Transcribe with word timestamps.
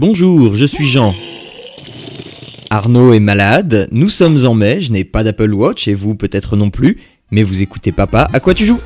Bonjour, 0.00 0.54
je 0.54 0.64
suis 0.64 0.88
Jean. 0.88 1.14
Arnaud 2.70 3.12
est 3.12 3.20
malade, 3.20 3.86
nous 3.92 4.08
sommes 4.08 4.46
en 4.46 4.54
mai, 4.54 4.80
je 4.80 4.92
n'ai 4.92 5.04
pas 5.04 5.22
d'Apple 5.22 5.52
Watch 5.52 5.88
et 5.88 5.92
vous 5.92 6.14
peut-être 6.14 6.56
non 6.56 6.70
plus, 6.70 7.02
mais 7.30 7.42
vous 7.42 7.60
écoutez 7.60 7.92
papa, 7.92 8.26
à 8.32 8.40
quoi 8.40 8.54
tu 8.54 8.64
joues? 8.64 8.80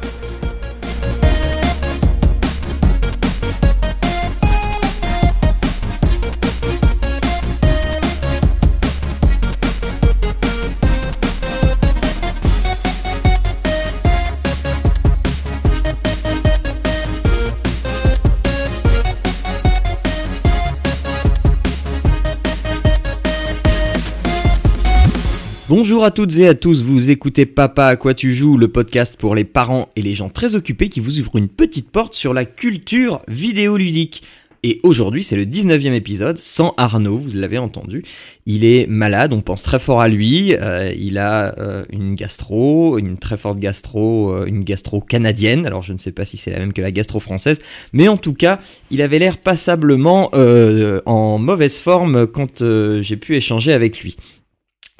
Bonjour 25.76 26.04
à 26.04 26.12
toutes 26.12 26.38
et 26.38 26.46
à 26.46 26.54
tous, 26.54 26.84
vous 26.84 27.10
écoutez 27.10 27.46
Papa 27.46 27.86
à 27.86 27.96
quoi 27.96 28.14
tu 28.14 28.32
joues, 28.32 28.56
le 28.56 28.68
podcast 28.68 29.16
pour 29.18 29.34
les 29.34 29.42
parents 29.42 29.88
et 29.96 30.02
les 30.02 30.14
gens 30.14 30.28
très 30.28 30.54
occupés 30.54 30.88
qui 30.88 31.00
vous 31.00 31.18
ouvrent 31.18 31.34
une 31.34 31.48
petite 31.48 31.90
porte 31.90 32.14
sur 32.14 32.32
la 32.32 32.44
culture 32.44 33.22
vidéoludique. 33.26 34.22
Et 34.62 34.78
aujourd'hui, 34.84 35.24
c'est 35.24 35.34
le 35.34 35.44
19e 35.44 35.92
épisode, 35.92 36.38
sans 36.38 36.74
Arnaud, 36.76 37.18
vous 37.18 37.36
l'avez 37.36 37.58
entendu. 37.58 38.04
Il 38.46 38.64
est 38.64 38.86
malade, 38.86 39.32
on 39.32 39.40
pense 39.40 39.64
très 39.64 39.80
fort 39.80 40.00
à 40.00 40.06
lui. 40.06 40.54
Euh, 40.54 40.94
il 40.96 41.18
a 41.18 41.58
euh, 41.58 41.84
une 41.90 42.14
gastro, 42.14 42.96
une 42.96 43.18
très 43.18 43.36
forte 43.36 43.58
gastro, 43.58 44.30
euh, 44.32 44.46
une 44.46 44.62
gastro 44.62 45.00
canadienne. 45.00 45.66
Alors 45.66 45.82
je 45.82 45.92
ne 45.92 45.98
sais 45.98 46.12
pas 46.12 46.24
si 46.24 46.36
c'est 46.36 46.52
la 46.52 46.60
même 46.60 46.72
que 46.72 46.82
la 46.82 46.92
gastro 46.92 47.18
française, 47.18 47.58
mais 47.92 48.06
en 48.06 48.16
tout 48.16 48.34
cas, 48.34 48.60
il 48.92 49.02
avait 49.02 49.18
l'air 49.18 49.38
passablement 49.38 50.30
en 51.04 51.38
mauvaise 51.38 51.80
forme 51.80 52.28
quand 52.28 52.62
j'ai 52.62 53.16
pu 53.16 53.34
échanger 53.34 53.72
avec 53.72 53.98
lui. 53.98 54.16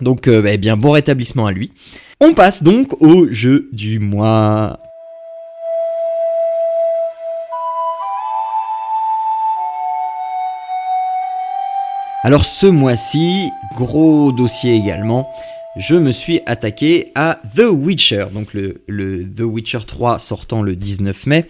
Donc, 0.01 0.27
euh, 0.27 0.45
eh 0.47 0.59
bien, 0.59 0.77
bon 0.77 0.91
rétablissement 0.91 1.47
à 1.47 1.53
lui. 1.53 1.73
On 2.21 2.35
passe 2.35 2.63
donc 2.63 3.01
au 3.01 3.29
jeu 3.31 3.69
du 3.73 3.99
mois. 3.99 4.79
Alors 12.25 12.47
ce 12.47 12.67
mois-ci, 12.67 13.51
gros 13.77 14.33
dossier 14.33 14.75
également, 14.75 15.29
je 15.77 15.95
me 15.95 16.11
suis 16.11 16.41
attaqué 16.47 17.13
à 17.15 17.39
The 17.55 17.67
Witcher, 17.71 18.29
donc 18.33 18.55
le, 18.55 18.81
The 19.37 19.43
Witcher 19.43 19.81
3 19.87 20.19
sortant 20.19 20.63
le 20.63 20.75
19 20.75 21.27
mai, 21.27 21.45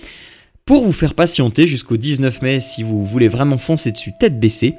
pour 0.66 0.84
vous 0.84 0.92
faire 0.92 1.14
patienter 1.14 1.68
jusqu'au 1.68 1.96
19 1.96 2.42
mai 2.42 2.60
si 2.60 2.82
vous 2.82 3.04
voulez 3.04 3.28
vraiment 3.28 3.56
foncer 3.56 3.92
dessus 3.92 4.14
tête 4.18 4.40
baissée 4.40 4.74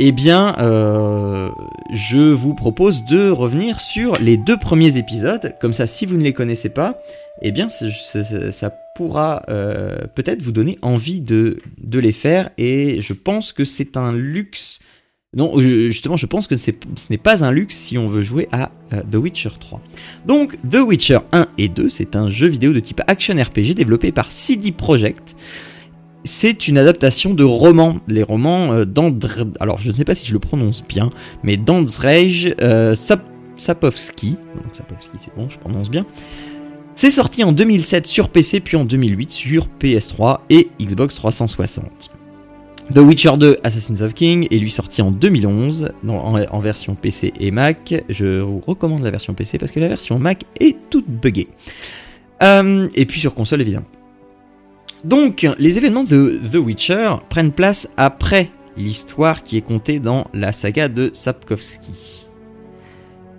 eh 0.00 0.10
bien, 0.10 0.56
euh, 0.58 1.50
je 1.92 2.32
vous 2.32 2.54
propose 2.54 3.04
de 3.04 3.30
revenir 3.30 3.78
sur 3.78 4.16
les 4.20 4.36
deux 4.36 4.56
premiers 4.56 4.96
épisodes. 4.96 5.54
Comme 5.60 5.72
ça, 5.72 5.86
si 5.86 6.04
vous 6.04 6.16
ne 6.16 6.22
les 6.22 6.32
connaissez 6.32 6.68
pas, 6.68 6.98
eh 7.42 7.52
bien, 7.52 7.68
ça, 7.68 8.72
pourra 8.96 9.42
euh, 9.48 9.98
peut-être 10.14 10.42
vous 10.42 10.52
donner 10.52 10.78
envie 10.82 11.20
de, 11.20 11.58
les 11.92 12.12
faire. 12.12 12.50
Et 12.58 13.00
je 13.02 13.12
pense 13.12 13.52
que 13.52 13.64
c'est 13.64 13.96
un 13.96 14.12
luxe. 14.12 14.80
Non, 15.36 15.58
justement, 15.60 16.16
je 16.16 16.26
pense 16.26 16.48
que 16.48 16.56
ce 16.56 16.70
n'est 17.10 17.18
pas 17.18 17.44
un 17.44 17.52
luxe 17.52 17.76
si 17.76 17.96
on 17.96 18.08
veut 18.08 18.22
jouer 18.22 18.48
à 18.50 18.72
euh, 18.92 19.02
The 19.10 19.16
Witcher 19.16 19.50
3. 19.60 19.80
Donc, 20.26 20.58
The 20.68 20.78
Witcher 20.78 21.18
1 21.30 21.46
et 21.58 21.68
2, 21.68 21.88
c'est 21.88 22.16
un 22.16 22.30
jeu 22.30 22.48
vidéo 22.48 22.72
de 22.72 22.80
type 22.80 23.00
action 23.06 23.34
RPG 23.40 23.74
développé 23.74 24.10
par 24.10 24.32
CD 24.32 24.72
Projekt 24.72 25.36
c'est 26.24 26.68
une 26.68 26.78
adaptation 26.78 27.34
de 27.34 27.44
romans. 27.44 27.96
Les 28.08 28.22
romans 28.22 28.72
euh, 28.72 28.84
alors 29.60 29.78
je 29.78 29.90
ne 29.90 29.94
sais 29.94 30.04
pas 30.04 30.14
si 30.14 30.26
je 30.26 30.32
le 30.32 30.38
prononce 30.38 30.82
bien, 30.82 31.10
mais 31.42 31.56
d'Andrzej 31.56 32.54
euh. 32.60 32.94
Sapowski, 33.56 34.36
c'est 34.72 35.34
bon, 35.36 35.48
je 35.48 35.58
prononce 35.58 35.88
bien. 35.88 36.04
C'est 36.96 37.10
sorti 37.10 37.44
en 37.44 37.52
2007 37.52 38.06
sur 38.06 38.28
PC, 38.28 38.60
puis 38.60 38.76
en 38.76 38.84
2008 38.84 39.30
sur 39.30 39.68
PS3 39.80 40.40
et 40.50 40.68
Xbox 40.80 41.16
360. 41.16 42.10
The 42.92 42.98
Witcher 42.98 43.36
2 43.38 43.58
Assassins 43.62 44.04
of 44.04 44.12
King 44.12 44.46
est 44.50 44.58
lui 44.58 44.70
sorti 44.70 45.02
en 45.02 45.10
2011 45.10 45.90
en, 46.06 46.58
version 46.60 46.94
PC 46.94 47.32
et 47.40 47.50
Mac. 47.50 47.94
Je 48.08 48.40
vous 48.40 48.60
recommande 48.60 49.02
la 49.02 49.10
version 49.10 49.34
PC 49.34 49.58
parce 49.58 49.72
que 49.72 49.80
la 49.80 49.88
version 49.88 50.18
Mac 50.18 50.44
est 50.60 50.76
toute 50.90 51.08
buggée. 51.08 51.48
Euh, 52.42 52.88
et 52.94 53.06
puis 53.06 53.20
sur 53.20 53.34
console 53.34 53.62
évidemment. 53.62 53.86
Donc, 55.04 55.46
les 55.58 55.76
événements 55.76 56.04
de 56.04 56.40
The 56.50 56.56
Witcher 56.56 57.16
prennent 57.28 57.52
place 57.52 57.90
après 57.98 58.50
l'histoire 58.78 59.42
qui 59.42 59.58
est 59.58 59.62
contée 59.62 60.00
dans 60.00 60.26
la 60.32 60.50
saga 60.50 60.88
de 60.88 61.10
Sapkowski. 61.12 62.26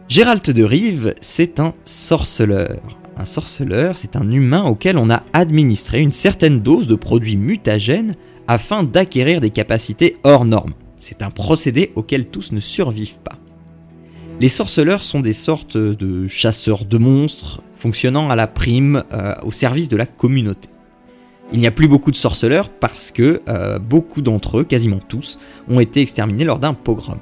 Gérald 0.07 0.43
de 0.43 0.63
Rive, 0.63 1.15
c'est 1.21 1.59
un 1.59 1.73
sorceleur. 1.83 2.79
Un 3.17 3.25
sorceleur, 3.25 3.97
c'est 3.97 4.15
un 4.15 4.31
humain 4.31 4.63
auquel 4.63 4.97
on 4.97 5.09
a 5.09 5.23
administré 5.33 6.01
une 6.01 6.11
certaine 6.11 6.59
dose 6.59 6.87
de 6.87 6.95
produits 6.95 7.37
mutagènes 7.37 8.15
afin 8.47 8.83
d'acquérir 8.83 9.41
des 9.41 9.49
capacités 9.49 10.17
hors 10.23 10.45
normes. 10.45 10.75
C'est 10.97 11.23
un 11.23 11.31
procédé 11.31 11.91
auquel 11.95 12.27
tous 12.27 12.51
ne 12.51 12.59
survivent 12.59 13.19
pas. 13.19 13.39
Les 14.39 14.49
sorceleurs 14.49 15.01
sont 15.01 15.21
des 15.21 15.33
sortes 15.33 15.77
de 15.77 16.27
chasseurs 16.27 16.85
de 16.85 16.97
monstres 16.99 17.63
fonctionnant 17.79 18.29
à 18.29 18.35
la 18.35 18.47
prime 18.47 19.03
euh, 19.11 19.33
au 19.43 19.51
service 19.51 19.89
de 19.89 19.97
la 19.97 20.05
communauté. 20.05 20.69
Il 21.53 21.59
n'y 21.59 21.67
a 21.67 21.72
plus 21.72 21.88
beaucoup 21.88 22.11
de 22.11 22.16
sorceleurs 22.16 22.69
parce 22.69 23.11
que 23.11 23.41
euh, 23.47 23.78
beaucoup 23.78 24.22
d'entre 24.22 24.59
eux, 24.59 24.63
quasiment 24.63 25.00
tous, 25.07 25.38
ont 25.69 25.79
été 25.79 26.01
exterminés 26.01 26.44
lors 26.44 26.59
d'un 26.59 26.73
pogrom. 26.73 27.19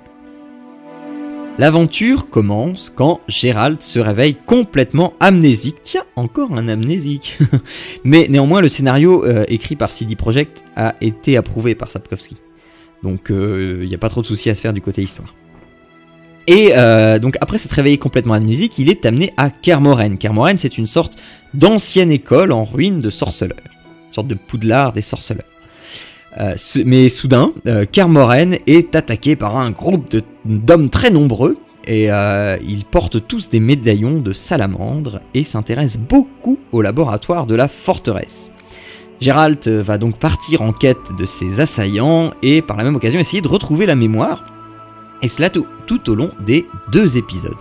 L'aventure 1.59 2.29
commence 2.29 2.89
quand 2.89 3.19
Gérald 3.27 3.83
se 3.83 3.99
réveille 3.99 4.35
complètement 4.35 5.13
amnésique. 5.19 5.75
Tiens, 5.83 6.03
encore 6.15 6.53
un 6.53 6.67
amnésique. 6.67 7.37
Mais 8.03 8.27
néanmoins, 8.29 8.61
le 8.61 8.69
scénario 8.69 9.23
euh, 9.23 9.43
écrit 9.49 9.75
par 9.75 9.91
CD 9.91 10.15
Projekt 10.15 10.63
a 10.75 10.95
été 11.01 11.37
approuvé 11.37 11.75
par 11.75 11.91
Sapkowski. 11.91 12.37
Donc 13.03 13.29
euh, 13.29 13.81
il 13.83 13.89
n'y 13.89 13.95
a 13.95 13.99
pas 13.99 14.09
trop 14.09 14.21
de 14.21 14.25
soucis 14.25 14.49
à 14.49 14.55
se 14.55 14.61
faire 14.61 14.73
du 14.73 14.81
côté 14.81 15.03
histoire. 15.03 15.35
Et 16.47 16.73
donc 17.21 17.37
après 17.39 17.57
s'être 17.57 17.71
réveillé 17.71 17.97
complètement 17.97 18.33
amnésique, 18.33 18.77
il 18.77 18.89
est 18.89 19.05
amené 19.05 19.31
à 19.37 19.49
Kermoren. 19.49 20.17
Kermoren, 20.17 20.57
c'est 20.57 20.77
une 20.77 20.87
sorte 20.87 21.17
d'ancienne 21.53 22.11
école 22.11 22.51
en 22.51 22.65
ruine 22.65 22.99
de 22.99 23.09
sorceleurs 23.09 23.61
sorte 24.13 24.27
de 24.27 24.35
poudlard 24.35 24.93
des 24.93 25.01
sorceleurs. 25.01 25.45
Euh, 26.39 26.55
mais 26.85 27.09
soudain, 27.09 27.53
euh, 27.67 27.85
est 28.65 28.95
attaqué 28.95 29.35
par 29.35 29.57
un 29.57 29.71
groupe 29.71 30.15
d'hommes 30.45 30.89
très 30.89 31.11
nombreux 31.11 31.57
et 31.85 32.11
euh, 32.11 32.57
ils 32.65 32.85
portent 32.85 33.27
tous 33.27 33.49
des 33.49 33.59
médaillons 33.59 34.19
de 34.19 34.33
salamandre 34.33 35.21
et 35.33 35.43
s'intéressent 35.43 36.01
beaucoup 36.01 36.57
au 36.71 36.81
laboratoire 36.81 37.45
de 37.45 37.55
la 37.55 37.67
forteresse. 37.67 38.51
Gérald 39.21 39.67
va 39.67 39.97
donc 39.97 40.17
partir 40.17 40.63
en 40.63 40.73
quête 40.73 41.15
de 41.17 41.25
ses 41.25 41.59
assaillants 41.59 42.33
et 42.41 42.61
par 42.61 42.77
la 42.77 42.83
même 42.83 42.95
occasion 42.95 43.19
essayer 43.19 43.41
de 43.41 43.47
retrouver 43.47 43.85
la 43.85 43.95
mémoire, 43.95 44.43
et 45.21 45.27
cela 45.27 45.49
tout, 45.49 45.67
tout 45.85 46.09
au 46.09 46.15
long 46.15 46.29
des 46.45 46.65
deux 46.91 47.15
épisodes. 47.17 47.55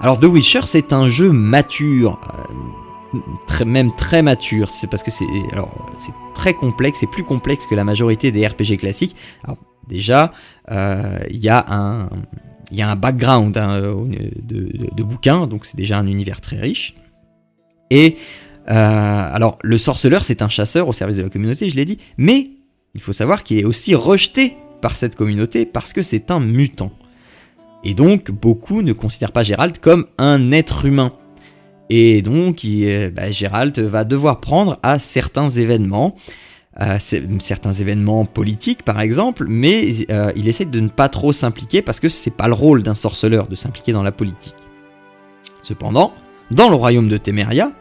Alors 0.00 0.20
The 0.20 0.24
Witcher 0.24 0.60
c'est 0.66 0.92
un 0.92 1.08
jeu 1.08 1.32
mature, 1.32 2.20
même 3.64 3.94
très 3.96 4.22
mature. 4.22 4.70
C'est 4.70 4.88
parce 4.88 5.02
que 5.02 5.10
c'est 5.10 5.26
très 6.34 6.54
complexe, 6.54 6.98
c'est 7.00 7.10
plus 7.10 7.24
complexe 7.24 7.66
que 7.66 7.74
la 7.74 7.84
majorité 7.84 8.32
des 8.32 8.46
RPG 8.46 8.78
classiques. 8.78 9.16
Alors 9.44 9.58
déjà, 9.88 10.32
euh, 10.70 11.18
il 11.30 11.42
y 11.42 11.48
a 11.48 11.64
un 11.68 12.08
il 12.70 12.78
y 12.78 12.82
a 12.82 12.90
un 12.90 12.96
background 12.96 13.56
hein, 13.56 13.78
de, 13.78 14.68
de, 14.94 15.02
bouquins, 15.02 15.46
donc 15.46 15.64
c'est 15.64 15.76
déjà 15.76 15.98
un 15.98 16.06
univers 16.06 16.40
très 16.40 16.58
riche. 16.58 16.94
Et 17.90 18.16
euh, 18.68 18.72
alors 18.72 19.58
le 19.62 19.78
sorceleur, 19.78 20.24
c'est 20.24 20.42
un 20.42 20.48
chasseur 20.48 20.88
au 20.88 20.92
service 20.92 21.16
de 21.16 21.22
la 21.22 21.28
communauté, 21.28 21.68
je 21.68 21.76
l'ai 21.76 21.84
dit, 21.84 21.98
mais 22.16 22.50
il 22.94 23.00
faut 23.00 23.12
savoir 23.12 23.44
qu'il 23.44 23.58
est 23.58 23.64
aussi 23.64 23.94
rejeté 23.94 24.56
par 24.80 24.96
cette 24.96 25.14
communauté 25.14 25.66
parce 25.66 25.92
que 25.92 26.02
c'est 26.02 26.30
un 26.30 26.40
mutant. 26.40 26.92
Et 27.84 27.94
donc 27.94 28.30
beaucoup 28.30 28.82
ne 28.82 28.92
considèrent 28.92 29.32
pas 29.32 29.42
Gérald 29.42 29.78
comme 29.78 30.06
un 30.18 30.50
être 30.50 30.86
humain. 30.86 31.12
Et 31.90 32.22
donc, 32.22 32.66
bah, 33.14 33.30
Gérald 33.30 33.78
va 33.78 34.04
devoir 34.04 34.40
prendre 34.40 34.78
à 34.82 34.98
certains 34.98 35.48
événements, 35.48 36.16
euh, 36.80 36.98
certains 36.98 37.72
événements 37.72 38.24
politiques 38.24 38.82
par 38.82 39.00
exemple, 39.00 39.46
mais 39.48 40.06
euh, 40.10 40.32
il 40.34 40.48
essaie 40.48 40.64
de 40.64 40.80
ne 40.80 40.88
pas 40.88 41.08
trop 41.08 41.32
s'impliquer 41.32 41.82
parce 41.82 42.00
que 42.00 42.08
c'est 42.08 42.34
pas 42.34 42.48
le 42.48 42.54
rôle 42.54 42.82
d'un 42.82 42.94
sorceleur 42.94 43.46
de 43.48 43.54
s'impliquer 43.54 43.92
dans 43.92 44.02
la 44.02 44.12
politique. 44.12 44.54
Cependant, 45.62 46.12
dans 46.50 46.68
le 46.68 46.74
royaume 46.74 47.08
de 47.08 47.16
Temeria, 47.16 47.72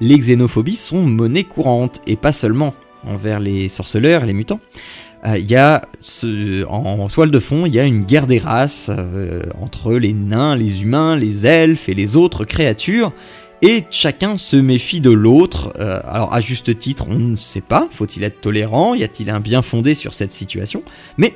les 0.00 0.18
xénophobies 0.18 0.76
sont 0.76 1.02
monnaie 1.02 1.44
courante 1.44 2.00
et 2.06 2.16
pas 2.16 2.32
seulement 2.32 2.74
envers 3.06 3.40
les 3.40 3.68
sorceleurs, 3.68 4.26
les 4.26 4.32
mutants. 4.32 4.60
Euh, 5.24 5.38
il 5.38 5.48
y 5.48 5.54
a 5.54 5.82
en, 6.68 7.08
toile 7.08 7.30
de 7.30 7.38
fond, 7.38 7.64
il 7.64 7.74
y 7.74 7.78
a 7.78 7.84
une 7.84 8.02
guerre 8.02 8.26
des 8.26 8.38
races 8.38 8.90
entre 9.60 9.92
les 9.94 10.12
nains, 10.12 10.56
les 10.56 10.82
humains, 10.82 11.14
les 11.14 11.46
elfes 11.46 11.88
et 11.88 11.94
les 11.94 12.16
autres 12.16 12.44
créatures 12.44 13.12
et 13.62 13.84
chacun 13.90 14.36
se 14.36 14.56
méfie 14.56 15.00
de 15.00 15.10
l'autre. 15.10 15.72
Euh, 15.78 16.00
alors 16.06 16.34
à 16.34 16.40
juste 16.40 16.78
titre, 16.78 17.04
on 17.08 17.14
ne 17.14 17.36
sait 17.36 17.60
pas, 17.60 17.88
faut-il 17.90 18.24
être 18.24 18.40
tolérant, 18.40 18.94
y 18.94 19.04
a-t-il 19.04 19.30
un 19.30 19.40
bien 19.40 19.62
fondé 19.62 19.94
sur 19.94 20.14
cette 20.14 20.32
situation? 20.32 20.82
Mais 21.16 21.34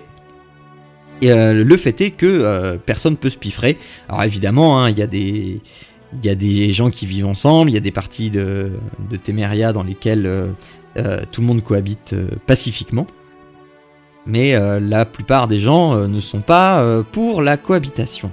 Et 1.23 1.33
le 1.33 1.77
fait 1.77 2.01
est 2.03 2.11
que 2.11 2.77
personne 2.85 3.17
peut 3.17 3.31
se 3.31 3.39
piffrer. 3.39 3.79
Alors 4.09 4.23
évidemment, 4.25 4.83
hein, 4.83 4.91
il 4.91 4.99
y 4.99 5.03
a 5.03 5.07
des 5.07 5.61
il 6.13 6.25
y 6.25 6.31
a 6.31 6.35
des 6.35 6.73
gens 6.73 6.91
qui 6.91 7.07
vivent 7.07 7.27
ensemble, 7.27 7.71
il 7.71 7.75
y 7.75 7.77
a 7.77 7.81
des 7.81 7.91
parties 7.91 8.31
de, 8.31 8.73
de 9.11 9.17
Temeria 9.17 9.73
dans 9.73 9.83
lesquelles 9.83 10.31
tout 11.31 11.41
le 11.41 11.47
monde 11.47 11.63
cohabite 11.63 12.15
pacifiquement. 12.47 13.07
Mais 14.27 14.59
la 14.81 15.05
plupart 15.05 15.49
des 15.49 15.59
gens 15.59 16.07
ne 16.07 16.21
sont 16.21 16.41
pas 16.41 17.03
pour 17.13 17.41
la 17.41 17.57
cohabitation. 17.57 18.31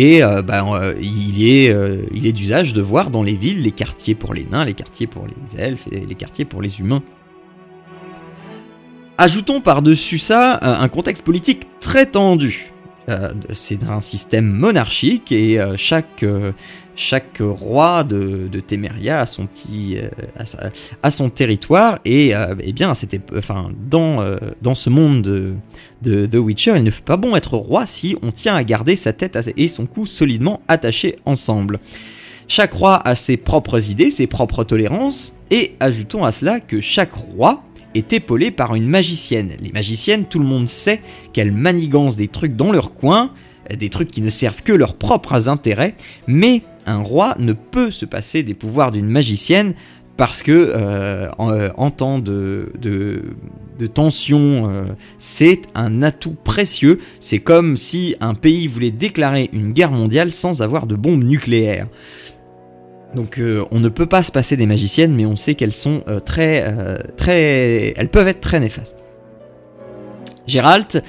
Et 0.00 0.22
euh, 0.22 0.42
bah, 0.42 0.64
euh, 0.64 0.94
il 1.00 1.44
est, 1.44 1.74
euh, 1.74 2.04
il 2.12 2.24
est 2.24 2.32
d'usage 2.32 2.72
de 2.72 2.80
voir 2.80 3.10
dans 3.10 3.24
les 3.24 3.34
villes 3.34 3.62
les 3.62 3.72
quartiers 3.72 4.14
pour 4.14 4.32
les 4.32 4.44
nains, 4.44 4.64
les 4.64 4.74
quartiers 4.74 5.08
pour 5.08 5.26
les 5.26 5.60
elfes 5.60 5.88
et 5.90 6.06
les 6.06 6.14
quartiers 6.14 6.44
pour 6.44 6.62
les 6.62 6.78
humains. 6.78 7.02
Ajoutons 9.18 9.60
par-dessus 9.60 10.18
ça 10.18 10.60
un 10.62 10.88
contexte 10.88 11.24
politique 11.24 11.66
très 11.80 12.06
tendu. 12.06 12.72
c'est 13.52 13.82
un 13.82 14.00
système 14.00 14.46
monarchique 14.46 15.32
et 15.32 15.58
chaque, 15.76 16.24
chaque 16.98 17.38
roi 17.40 18.02
de, 18.02 18.48
de 18.48 18.58
Téméria 18.58 19.20
a 19.20 19.26
son 19.26 19.46
euh, 19.70 20.08
son 21.10 21.30
territoire 21.30 22.00
et 22.04 22.34
euh, 22.34 22.56
eh 22.60 22.72
bien 22.72 22.92
c'était, 22.94 23.20
enfin 23.36 23.70
dans 23.88 24.20
euh, 24.20 24.36
dans 24.62 24.74
ce 24.74 24.90
monde 24.90 25.22
de, 25.22 25.54
de, 26.02 26.26
The 26.26 26.34
Witcher, 26.34 26.74
il 26.76 26.82
ne 26.82 26.90
fait 26.90 27.04
pas 27.04 27.16
bon 27.16 27.36
être 27.36 27.56
roi 27.56 27.86
si 27.86 28.16
on 28.20 28.32
tient 28.32 28.56
à 28.56 28.64
garder 28.64 28.96
sa 28.96 29.12
tête 29.12 29.38
et 29.56 29.68
son 29.68 29.86
cou 29.86 30.06
solidement 30.06 30.60
attachés 30.66 31.20
ensemble. 31.24 31.78
Chaque 32.48 32.72
roi 32.72 33.00
a 33.06 33.14
ses 33.14 33.36
propres 33.36 33.90
idées, 33.90 34.10
ses 34.10 34.26
propres 34.26 34.64
tolérances 34.64 35.32
et 35.52 35.76
ajoutons 35.78 36.24
à 36.24 36.32
cela 36.32 36.58
que 36.58 36.80
chaque 36.80 37.12
roi 37.12 37.62
est 37.94 38.12
épaulé 38.12 38.50
par 38.50 38.74
une 38.74 38.88
magicienne. 38.88 39.52
Les 39.60 39.70
magiciennes, 39.70 40.26
tout 40.26 40.40
le 40.40 40.44
monde 40.44 40.66
sait 40.66 41.00
qu'elles 41.32 41.52
manigancent 41.52 42.16
des 42.16 42.28
trucs 42.28 42.56
dans 42.56 42.72
leur 42.72 42.92
coin, 42.92 43.30
des 43.72 43.88
trucs 43.88 44.10
qui 44.10 44.20
ne 44.20 44.30
servent 44.30 44.62
que 44.62 44.72
leurs 44.72 44.94
propres 44.94 45.48
intérêts, 45.48 45.94
mais 46.26 46.62
un 46.88 47.02
roi 47.02 47.36
ne 47.38 47.52
peut 47.52 47.90
se 47.90 48.04
passer 48.06 48.42
des 48.42 48.54
pouvoirs 48.54 48.90
d'une 48.90 49.08
magicienne 49.08 49.74
parce 50.18 50.42
que 50.42 50.50
euh, 50.50 51.30
euh, 51.38 51.70
en, 51.76 51.90
temps 51.90 52.18
de, 52.18 52.72
tension, 53.94 54.68
euh, 54.68 54.84
c'est 55.18 55.62
un 55.76 56.02
atout 56.02 56.34
précieux. 56.42 56.98
C'est 57.20 57.38
comme 57.38 57.76
si 57.76 58.16
un 58.20 58.34
pays 58.34 58.66
voulait 58.66 58.90
déclarer 58.90 59.48
une 59.52 59.72
guerre 59.72 59.92
mondiale 59.92 60.32
sans 60.32 60.60
avoir 60.60 60.88
de 60.88 60.96
bombes 60.96 61.22
nucléaires. 61.22 61.86
Donc 63.14 63.40
on 63.70 63.80
ne 63.80 63.88
peut 63.88 64.06
pas 64.06 64.22
se 64.22 64.30
passer 64.30 64.56
des 64.56 64.66
magiciennes, 64.66 65.14
mais 65.14 65.24
on 65.24 65.36
sait 65.36 65.54
qu'elles 65.54 65.72
sont 65.72 66.02
très, 66.26 66.62
très, 67.16 67.94
elles 67.96 68.10
peuvent 68.10 68.28
être 68.28 68.42
très 68.42 68.60
néfastes. 68.60 69.02
Gérald, 70.46 71.02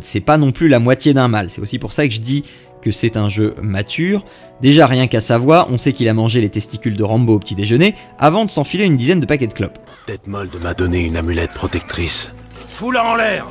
c'est 0.00 0.20
pas 0.20 0.38
non 0.38 0.52
plus 0.52 0.68
la 0.68 0.78
moitié 0.78 1.12
d'un 1.12 1.26
mal. 1.26 1.50
C'est 1.50 1.60
aussi 1.60 1.80
pour 1.80 1.92
ça 1.92 2.06
que 2.06 2.14
je 2.14 2.20
dis 2.20 2.44
que 2.82 2.90
c'est 2.90 3.16
un 3.16 3.28
jeu 3.28 3.54
mature. 3.62 4.24
Déjà 4.60 4.86
rien 4.86 5.06
qu'à 5.06 5.20
sa 5.20 5.38
voix, 5.38 5.66
on 5.70 5.78
sait 5.78 5.92
qu'il 5.92 6.08
a 6.08 6.14
mangé 6.14 6.40
les 6.40 6.50
testicules 6.50 6.96
de 6.96 7.02
Rambo 7.02 7.34
au 7.34 7.38
petit 7.38 7.54
déjeuner 7.54 7.94
avant 8.18 8.44
de 8.44 8.50
s'enfiler 8.50 8.84
une 8.84 8.96
dizaine 8.96 9.20
de 9.20 9.26
paquets 9.26 9.46
de 9.46 9.52
clopes. 9.52 9.78
Detmold 10.06 10.54
m'a 10.62 10.74
donné 10.74 11.00
une 11.00 11.16
amulette 11.16 11.52
protectrice. 11.52 12.32
Fous-la 12.68 13.04
en 13.04 13.14
l'air 13.14 13.46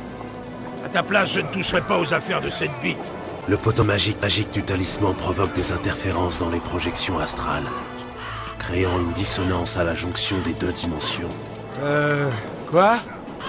À 0.84 0.88
ta 0.88 1.02
place, 1.02 1.32
je 1.32 1.40
ne 1.40 1.46
toucherai 1.48 1.80
pas 1.82 1.98
aux 1.98 2.12
affaires 2.12 2.40
de 2.40 2.50
cette 2.50 2.72
bite. 2.82 3.12
Le 3.48 3.56
poteau 3.56 3.84
magique 3.84 4.20
magique 4.22 4.52
du 4.52 4.62
talisman 4.62 5.14
provoque 5.14 5.54
des 5.54 5.72
interférences 5.72 6.38
dans 6.38 6.50
les 6.50 6.60
projections 6.60 7.18
astrales, 7.18 7.64
créant 8.58 9.00
une 9.00 9.12
dissonance 9.12 9.76
à 9.76 9.84
la 9.84 9.94
jonction 9.94 10.36
des 10.44 10.52
deux 10.52 10.72
dimensions. 10.72 11.28
Euh... 11.82 12.30
Quoi? 12.70 12.96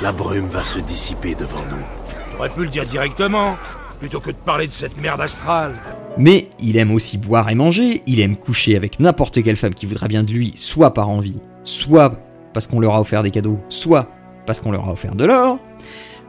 La 0.01 0.12
brume 0.12 0.48
va 0.48 0.63
se 0.63 0.80
dissiper 0.80 1.36
devant 1.36 1.63
nous. 1.69 2.36
T'aurais 2.36 2.50
pu 2.50 2.62
le 2.63 2.69
dire 2.69 2.86
directement 2.86 3.56
plutôt 4.01 4.19
que 4.19 4.31
de 4.31 4.36
parler 4.36 4.65
de 4.65 4.71
cette 4.71 5.00
merde 5.00 5.21
astrale. 5.21 5.75
Mais 6.18 6.50
il 6.59 6.75
aime 6.75 6.92
aussi 6.92 7.19
boire 7.19 7.50
et 7.50 7.56
manger, 7.56 8.01
il 8.07 8.19
aime 8.19 8.36
coucher 8.36 8.75
avec 8.75 9.00
n'importe 9.00 9.42
quelle 9.44 9.56
femme 9.56 9.75
qui 9.75 9.86
voudra 9.86 10.07
bien 10.07 10.24
de 10.24 10.31
lui, 10.31 10.51
soit 10.56 10.94
par 10.94 11.07
envie, 11.07 11.38
soit 11.63 12.19
parce 12.51 12.65
qu'on 12.65 12.80
leur 12.80 12.95
a 12.95 13.01
offert 13.01 13.21
des 13.21 13.31
cadeaux, 13.31 13.59
soit 13.69 14.09
parce 14.48 14.59
qu'on 14.59 14.71
leur 14.71 14.89
a 14.89 14.92
offert 14.92 15.15
de 15.15 15.24
l'or. 15.24 15.59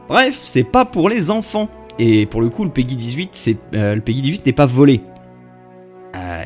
Bref, 0.07 0.39
c'est 0.43 0.63
pas 0.63 0.85
pour 0.85 1.09
les 1.09 1.31
enfants. 1.31 1.67
Et 1.99 2.27
pour 2.27 2.41
le 2.41 2.49
coup, 2.49 2.63
le 2.63 2.69
Peggy 2.69 2.95
18, 2.95 3.29
c'est 3.33 3.57
euh, 3.73 3.95
le 3.95 4.01
Peggy 4.01 4.21
18 4.21 4.45
n'est 4.45 4.53
pas 4.53 4.67
volé. 4.67 5.01
Euh, 6.15 6.45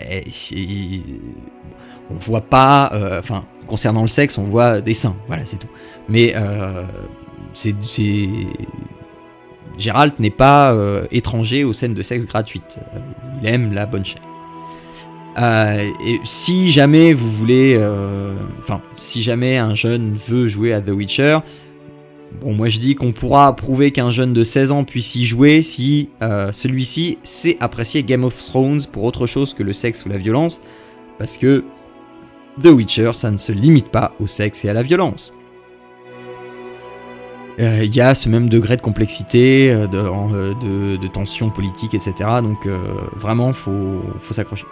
on 2.09 2.15
voit 2.15 2.41
pas, 2.41 2.89
euh, 2.93 3.19
enfin, 3.19 3.43
concernant 3.67 4.01
le 4.01 4.07
sexe, 4.07 4.37
on 4.37 4.45
voit 4.45 4.79
des 4.79 4.93
seins, 4.93 5.17
voilà, 5.27 5.45
c'est 5.45 5.57
tout. 5.57 5.67
Mais 6.07 6.33
c'est 7.53 7.73
Gérald 9.77 10.13
n'est 10.19 10.29
pas 10.29 10.73
euh, 10.73 11.05
étranger 11.11 11.63
aux 11.63 11.73
scènes 11.73 11.93
de 11.93 12.01
sexe 12.01 12.25
gratuites. 12.25 12.79
Euh, 12.95 12.99
il 13.41 13.47
aime 13.47 13.73
la 13.73 13.85
bonne 13.85 14.05
chair. 14.05 14.21
Euh, 15.37 15.91
et 16.05 16.19
si 16.23 16.71
jamais 16.71 17.13
vous 17.13 17.31
voulez, 17.31 17.79
enfin, 18.63 18.81
si 18.95 19.21
jamais 19.21 19.57
un 19.57 19.75
jeune 19.75 20.17
veut 20.27 20.47
jouer 20.47 20.73
à 20.73 20.81
The 20.81 20.89
Witcher, 20.89 21.39
bon, 22.41 22.53
moi 22.53 22.69
je 22.69 22.79
dis 22.79 22.95
qu'on 22.95 23.11
pourra 23.11 23.55
prouver 23.55 23.91
qu'un 23.91 24.09
jeune 24.09 24.33
de 24.33 24.43
16 24.43 24.71
ans 24.71 24.83
puisse 24.83 25.13
y 25.13 25.25
jouer 25.25 25.61
si 25.61 26.09
celui-ci 26.19 27.19
sait 27.23 27.57
apprécier 27.59 28.01
Game 28.01 28.23
of 28.23 28.35
Thrones 28.35 28.81
pour 28.91 29.03
autre 29.03 29.27
chose 29.27 29.53
que 29.53 29.61
le 29.61 29.73
sexe 29.73 30.07
ou 30.07 30.09
la 30.09 30.17
violence, 30.17 30.59
parce 31.19 31.37
que 31.37 31.63
The 32.63 32.67
Witcher, 32.67 33.11
ça 33.13 33.29
ne 33.29 33.37
se 33.37 33.51
limite 33.51 33.89
pas 33.89 34.13
au 34.19 34.25
sexe 34.25 34.65
et 34.65 34.69
à 34.69 34.73
la 34.73 34.81
violence. 34.81 35.31
Euh, 37.59 37.83
il 37.83 37.95
y 37.95 38.01
a 38.01 38.13
ce 38.13 38.29
même 38.29 38.49
degré 38.49 38.77
de 38.77 38.81
complexité, 38.81 39.71
euh, 39.71 39.87
euh, 39.91 40.53
de, 40.53 40.95
de, 40.95 41.07
tension 41.07 41.49
politique, 41.49 41.93
etc. 41.95 42.13
Donc 42.41 42.67
vraiment, 43.15 43.53
faut, 43.53 44.01
faut 44.19 44.33
s'accrocher. 44.33 44.65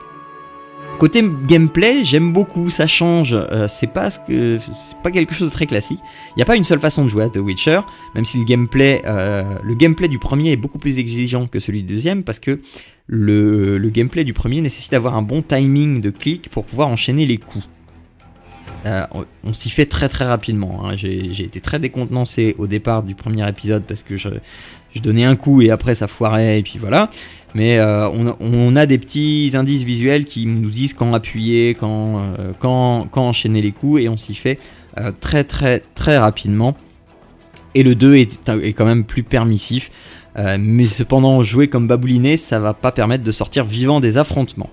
Côté 1.00 1.22
gameplay, 1.46 2.06
j'aime 2.06 2.32
beaucoup, 2.32 2.70
ça 2.70 2.88
change. 2.88 3.36
c'est 3.68 3.92
pas 3.92 4.10
ce 4.10 4.20
que, 4.20 4.60
c'est 4.60 4.98
pas 5.04 5.12
quelque 5.12 5.34
chose 5.34 5.50
de 5.50 5.54
très 5.54 5.66
classique. 5.66 6.00
Il 6.32 6.38
n'y 6.38 6.44
a 6.44 6.46
pas 6.46 6.56
une 6.56 6.64
seule 6.64 6.80
façon 6.80 7.04
de 7.04 7.10
jouer 7.10 7.26
à 7.26 7.30
The 7.30 7.38
Witcher, 7.38 7.82
même 8.14 8.24
si 8.24 8.38
le 8.38 8.46
gameplay, 8.46 9.02
le 9.04 9.74
gameplay 9.74 10.08
du 10.08 10.20
premier 10.20 10.54
est 10.54 10.58
beaucoup 10.58 10.78
plus 10.78 10.98
exigeant 10.98 11.48
que 11.48 11.60
celui 11.60 11.84
du 11.84 11.94
deuxième, 11.94 12.24
parce 12.24 12.40
que 12.40 12.62
le, 13.08 13.78
le 13.78 13.90
gameplay 13.90 14.24
du 14.24 14.32
premier 14.32 14.62
nécessite 14.62 14.94
d'avoir 14.94 15.18
un 15.18 15.22
bon 15.22 15.42
timing 15.42 16.00
de 16.00 16.12
clic 16.12 16.50
pour 16.50 16.64
pouvoir 16.64 16.88
enchaîner 16.88 17.26
les 17.26 17.38
coups. 17.38 17.68
Euh, 18.86 19.04
on, 19.44 19.54
s'y 19.54 19.70
fait 19.70 19.88
très 19.88 20.10
très 20.10 20.26
rapidement. 20.26 20.86
Hein. 20.86 20.96
J'ai 20.96 21.44
été 21.44 21.60
très 21.60 21.80
décontenancé 21.80 22.56
au 22.60 22.68
départ 22.68 23.02
du 23.02 23.16
premier 23.16 23.48
épisode 23.48 23.84
parce 23.84 24.04
que 24.04 24.16
je, 24.16 24.30
donnais 25.02 25.26
un 25.26 25.36
coup 25.36 25.62
et 25.62 25.72
après 25.72 25.96
ça 25.96 26.08
foirait 26.08 26.60
et 26.60 26.64
puis 26.64 26.78
voilà. 26.78 27.10
Mais 27.56 27.80
euh, 27.80 28.08
on, 28.10 28.76
a 28.76 28.86
des 28.86 28.98
petits 28.98 29.52
indices 29.56 29.84
visuels 29.84 30.26
qui 30.26 30.46
nous 30.46 30.70
disent 30.70 30.94
quand 30.94 31.14
appuyer, 31.14 31.74
quand, 31.74 32.22
euh, 32.40 33.04
enchaîner 33.14 33.62
les 33.62 33.72
coups 33.72 34.02
et 34.02 34.10
on 34.10 34.18
s'y 34.18 34.36
fait 34.36 34.60
très 35.20 35.44
très 35.44 35.82
très 35.96 36.18
rapidement. 36.18 36.78
Et 37.74 37.84
le 37.84 37.96
2 37.96 38.16
est, 38.16 38.74
quand 38.74 38.86
même 38.86 39.04
plus 39.04 39.24
permissif. 39.24 39.90
mais 40.38 40.86
cependant, 40.86 41.44
jouer 41.44 41.68
comme 41.70 41.88
babouliné, 41.88 42.38
ça 42.38 42.60
va 42.60 42.74
pas 42.74 42.92
permettre 42.92 43.24
de 43.24 43.32
sortir 43.32 43.66
vivant 43.66 44.00
des 44.00 44.18
affrontements. 44.18 44.70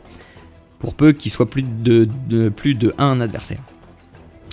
Pour 0.79 0.95
peu 0.95 1.13
qu'il 1.13 1.33
soit 1.33 1.49
plus 1.49 1.63
de, 1.63 2.09
plus 2.51 2.75
de 2.75 2.95
un 2.99 3.21
adversaire. 3.21 3.61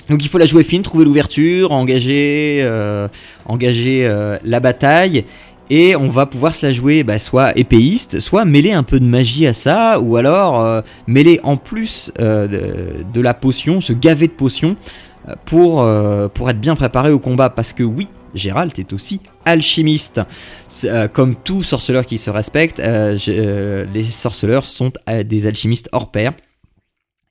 Donc 0.09 0.23
il 0.23 0.27
faut 0.27 0.39
la 0.39 0.45
jouer 0.45 0.63
fine, 0.63 0.81
trouver 0.81 1.05
l'ouverture, 1.05 1.71
engager, 1.71 2.59
euh, 2.63 3.07
engager 3.45 4.05
euh, 4.07 4.37
la 4.43 4.59
bataille. 4.59 5.25
Et 5.69 5.95
on 5.95 6.09
va 6.09 6.25
pouvoir 6.25 6.55
se 6.55 6.65
la 6.65 6.73
jouer 6.73 7.03
bah, 7.03 7.19
soit 7.19 7.55
épéiste, 7.55 8.19
soit 8.19 8.43
mêler 8.43 8.71
un 8.71 8.81
peu 8.81 8.99
de 8.99 9.05
magie 9.05 9.45
à 9.45 9.53
ça, 9.53 9.99
ou 9.99 10.17
alors 10.17 10.61
euh, 10.61 10.81
mêler 11.05 11.39
en 11.43 11.57
plus 11.57 12.11
de, 12.17 13.21
la 13.21 13.33
potion, 13.35 13.79
se 13.79 13.93
gaver 13.93 14.27
de 14.27 14.33
potions, 14.33 14.75
pour, 15.45 15.87
pour 16.33 16.49
être 16.49 16.59
bien 16.59 16.75
préparé 16.75 17.11
au 17.11 17.19
combat. 17.19 17.51
Parce 17.51 17.73
que 17.73 17.83
oui, 17.83 18.07
Gérald 18.33 18.71
est 18.79 18.93
aussi 18.93 19.21
alchimiste. 19.45 20.21
comme 21.13 21.35
tout 21.35 21.61
sorceleur 21.61 22.03
qui 22.03 22.17
se 22.17 22.31
respecte, 22.31 22.79
les 22.79 24.03
sorceleurs 24.09 24.65
sont 24.65 24.91
des 25.23 25.45
alchimistes 25.45 25.89
hors 25.91 26.09
pair. 26.09 26.33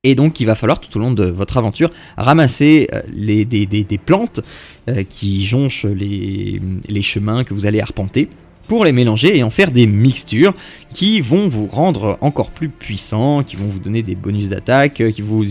Et 0.08 0.14
donc 0.14 0.40
il 0.40 0.46
va 0.46 0.54
falloir 0.54 0.80
tout 0.80 0.96
au 0.96 1.00
long 1.00 1.12
de 1.12 1.24
votre 1.24 1.58
aventure 1.58 1.90
ramasser 2.16 2.88
euh, 2.94 3.02
des, 3.44 4.00
plantes 4.02 4.40
euh, 4.88 5.04
qui 5.06 5.44
jonchent 5.44 5.84
les, 5.84 7.02
chemins 7.02 7.44
que 7.44 7.52
vous 7.52 7.66
allez 7.66 7.82
arpenter 7.82 8.30
pour 8.68 8.86
les 8.86 8.92
mélanger 8.92 9.36
et 9.36 9.42
en 9.42 9.50
faire 9.50 9.70
des 9.70 9.86
mixtures 9.86 10.54
qui 10.94 11.20
vont 11.20 11.46
vous 11.48 11.66
rendre 11.66 12.16
encore 12.22 12.48
plus 12.50 12.70
puissant, 12.70 13.42
qui 13.42 13.56
vont 13.56 13.66
vous 13.66 13.80
donner 13.80 14.02
des 14.02 14.14
bonus 14.14 14.48
d'attaque, 14.48 15.02
vous, 15.18 15.44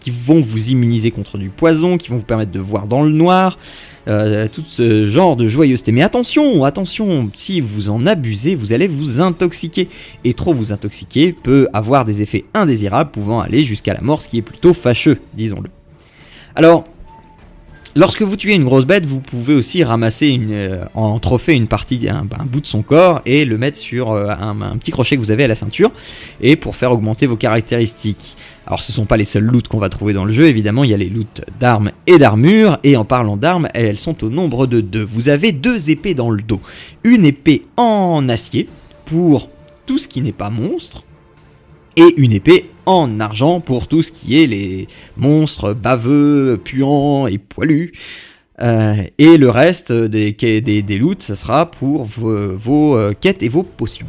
qui 0.00 0.10
vont 0.10 0.40
vous 0.40 0.70
immuniser 0.70 1.10
contre 1.10 1.36
du 1.36 1.50
poison, 1.50 1.98
qui 1.98 2.08
vont 2.08 2.16
vous 2.16 2.22
permettre 2.22 2.52
de 2.52 2.60
voir 2.60 2.86
dans 2.86 3.02
le 3.02 3.10
noir, 3.10 3.58
euh, 4.08 4.48
tout 4.52 4.64
ce 4.66 5.06
genre 5.06 5.36
de 5.36 5.46
joyeuseté. 5.48 5.92
Mais 5.92 6.02
attention, 6.02 6.64
attention, 6.64 7.30
si 7.34 7.60
vous 7.60 7.90
en 7.90 8.06
abusez, 8.06 8.54
vous 8.54 8.72
allez 8.72 8.88
vous 8.88 9.20
intoxiquer. 9.20 9.88
Et 10.24 10.34
trop 10.34 10.52
vous 10.52 10.72
intoxiquer 10.72 11.32
peut 11.32 11.68
avoir 11.72 12.04
des 12.04 12.22
effets 12.22 12.44
indésirables 12.54 13.10
pouvant 13.10 13.40
aller 13.40 13.64
jusqu'à 13.64 13.94
la 13.94 14.00
mort, 14.00 14.22
ce 14.22 14.28
qui 14.28 14.38
est 14.38 14.42
plutôt 14.42 14.74
fâcheux, 14.74 15.18
disons-le. 15.34 15.70
Alors, 16.54 16.84
Lorsque 17.94 18.22
vous 18.22 18.36
tuez 18.36 18.54
une 18.54 18.64
grosse 18.64 18.86
bête, 18.86 19.04
vous 19.04 19.20
pouvez 19.20 19.52
aussi 19.52 19.84
ramasser 19.84 20.28
une, 20.28 20.52
euh, 20.52 20.84
en 20.94 21.18
trophée 21.18 21.52
une 21.52 21.66
partie, 21.66 22.08
un, 22.08 22.24
bout 22.46 22.62
de 22.62 22.66
son 22.66 22.80
corps 22.80 23.20
et 23.26 23.44
le 23.44 23.58
mettre 23.58 23.76
sur 23.76 24.12
euh, 24.12 24.30
un 24.30 24.78
petit 24.78 24.92
crochet 24.92 25.16
que 25.16 25.20
vous 25.20 25.30
avez 25.30 25.44
à 25.44 25.46
la 25.46 25.54
ceinture, 25.54 25.90
et 26.40 26.56
pour 26.56 26.74
faire 26.74 26.90
augmenter 26.90 27.26
vos 27.26 27.36
caractéristiques. 27.36 28.34
Alors 28.66 28.80
ce 28.80 28.92
sont 28.92 29.06
pas 29.06 29.16
les 29.16 29.24
seuls 29.24 29.44
loots 29.44 29.68
qu'on 29.68 29.78
va 29.78 29.88
trouver 29.88 30.12
dans 30.12 30.24
le 30.24 30.32
jeu, 30.32 30.46
évidemment 30.46 30.84
il 30.84 30.90
y 30.90 30.94
a 30.94 30.98
les 30.98 31.08
loots 31.08 31.42
d'armes 31.58 31.90
et 32.06 32.18
d'armure, 32.18 32.78
et 32.84 32.96
en 32.96 33.04
parlant 33.04 33.36
d'armes, 33.36 33.68
elles 33.74 33.98
sont 33.98 34.22
au 34.24 34.28
nombre 34.28 34.66
de 34.66 34.80
deux. 34.80 35.04
Vous 35.04 35.28
avez 35.28 35.52
deux 35.52 35.90
épées 35.90 36.14
dans 36.14 36.30
le 36.30 36.42
dos. 36.42 36.60
Une 37.02 37.24
épée 37.24 37.62
en 37.76 38.28
acier, 38.28 38.68
pour 39.04 39.48
tout 39.86 39.98
ce 39.98 40.06
qui 40.06 40.20
n'est 40.20 40.32
pas 40.32 40.50
monstre, 40.50 41.02
et 41.96 42.14
une 42.16 42.32
épée 42.32 42.70
en 42.86 43.20
argent 43.20 43.60
pour 43.60 43.88
tout 43.88 44.02
ce 44.02 44.12
qui 44.12 44.42
est 44.42 44.46
les 44.46 44.88
monstres 45.16 45.74
baveux, 45.74 46.60
puants 46.62 47.26
et 47.26 47.38
poilus. 47.38 47.92
Euh, 48.60 48.94
et 49.18 49.38
le 49.38 49.50
reste 49.50 49.92
des, 49.92 50.32
des, 50.32 50.82
des 50.82 50.98
loots, 50.98 51.22
ça 51.22 51.34
sera 51.34 51.70
pour 51.70 52.04
vos, 52.04 52.56
vos 52.56 52.96
euh, 52.96 53.12
quêtes 53.18 53.42
et 53.42 53.48
vos 53.48 53.62
potions. 53.62 54.06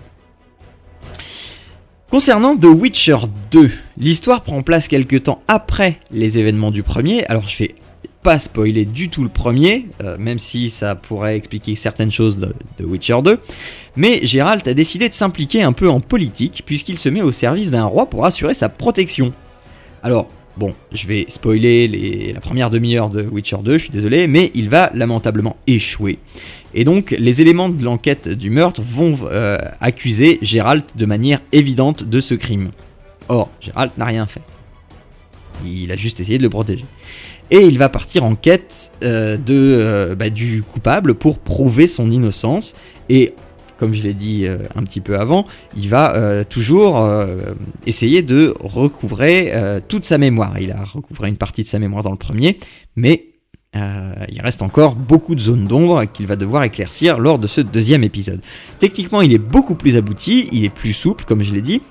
Concernant 2.14 2.56
The 2.56 2.66
Witcher 2.66 3.18
2, 3.50 3.72
l'histoire 3.98 4.44
prend 4.44 4.62
place 4.62 4.88
quelques 4.88 5.24
temps 5.24 5.42
après 5.48 5.98
les 6.12 6.38
événements 6.38 6.70
du 6.70 6.84
premier. 6.84 7.26
Alors 7.26 7.48
je 7.48 7.58
vais 7.58 7.74
pas 8.22 8.38
spoiler 8.38 8.86
du 8.86 9.10
tout 9.10 9.24
le 9.24 9.30
premier, 9.30 9.88
euh, 10.04 10.16
même 10.20 10.38
si 10.38 10.70
ça 10.70 10.94
pourrait 10.94 11.36
expliquer 11.36 11.76
certaines 11.76 12.12
choses 12.12 12.38
de 12.38 12.54
The 12.78 12.86
Witcher 12.86 13.24
2. 13.24 13.40
Mais 13.96 14.20
Gérald 14.22 14.68
a 14.68 14.76
décidé 14.76 15.10
de 15.10 15.16
s'impliquer 15.16 15.64
un 15.64 15.74
peu 15.74 15.90
en 15.90 16.02
politique 16.02 16.62
puisqu'il 16.68 17.00
se 17.00 17.10
met 17.10 17.24
au 17.24 17.32
service 17.32 17.72
d'un 17.72 17.86
roi 17.86 18.08
pour 18.08 18.28
assurer 18.28 18.54
sa 18.54 18.70
protection. 18.70 19.34
Alors, 20.04 20.30
bon, 20.58 20.74
je 20.92 21.08
vais 21.08 21.26
spoiler 21.30 22.32
la 22.34 22.40
première 22.42 22.70
demi-heure 22.70 23.10
de 23.10 23.24
Witcher 23.24 23.58
2, 23.64 23.74
je 23.74 23.84
suis 23.84 23.92
désolé, 23.92 24.28
mais 24.28 24.52
il 24.54 24.70
va 24.70 24.92
lamentablement 24.94 25.58
échouer. 25.68 26.20
Et 26.74 26.84
donc, 26.84 27.12
les 27.18 27.42
éléments 27.42 27.70
de 27.70 27.84
l'enquête 27.84 28.28
du 28.30 28.50
meurtre 28.50 28.82
vont 28.82 29.18
euh, 29.24 29.58
accuser 29.80 30.40
Gérald 30.42 30.84
de 30.96 31.06
manière 31.06 31.40
évidente 31.52 32.04
de 32.04 32.20
ce 32.20 32.34
crime. 32.34 32.72
Or, 33.30 33.50
Gérald 33.62 33.92
n'a 33.98 34.06
rien 34.06 34.26
fait. 34.26 34.42
Il 35.66 35.92
a 35.92 35.96
juste 35.96 36.20
essayé 36.20 36.38
de 36.38 36.44
le 36.44 36.50
protéger. 36.50 36.86
Et 37.52 37.60
il 37.60 37.78
va 37.78 37.90
partir 37.90 38.24
en 38.24 38.36
quête 38.36 38.92
euh, 39.04 39.38
euh, 39.50 40.16
bah, 40.16 40.30
du 40.30 40.64
coupable 40.64 41.14
pour 41.14 41.38
prouver 41.38 41.88
son 41.88 42.10
innocence. 42.10 42.76
Et 43.10 43.36
comme 43.84 43.94
je 43.94 44.04
l'ai 44.04 44.14
dit 44.14 44.46
euh, 44.46 44.60
un 44.76 44.84
petit 44.84 45.02
peu 45.02 45.20
avant, 45.20 45.44
il 45.76 45.90
va 45.90 46.16
euh, 46.16 46.46
toujours 46.46 47.00
euh, 47.00 47.54
essayer 47.86 48.22
de 48.22 48.54
recouvrer 48.62 49.52
toute 49.90 50.06
sa 50.06 50.18
mémoire. 50.18 50.58
Il 50.58 50.72
a 50.72 50.86
recouvré 50.86 51.28
une 51.28 51.36
partie 51.36 51.64
de 51.64 51.68
sa 51.68 51.80
mémoire 51.80 52.02
dans 52.02 52.12
le 52.12 52.16
premier, 52.16 52.60
mais 52.96 53.26
il 53.76 54.40
reste 54.42 54.62
encore 54.62 54.96
beaucoup 54.96 55.36
de 55.36 55.40
zones 55.40 55.68
d'ombre 55.68 56.06
qu'il 56.06 56.28
va 56.28 56.36
devoir 56.36 56.64
éclaircir 56.64 57.18
lors 57.18 57.40
de 57.40 57.48
ce 57.48 57.60
deuxième 57.60 58.04
épisode. 58.04 58.40
Techniquement, 58.80 59.22
il 59.22 59.34
est 59.34 59.40
beaucoup 59.40 59.74
plus 59.74 59.98
abouti, 59.98 60.48
il 60.52 60.64
est 60.64 60.70
plus 60.70 60.94
souple, 60.94 61.26
comme 61.26 61.42
je 61.44 61.54
l'ai 61.54 61.62
dit, 61.62 61.82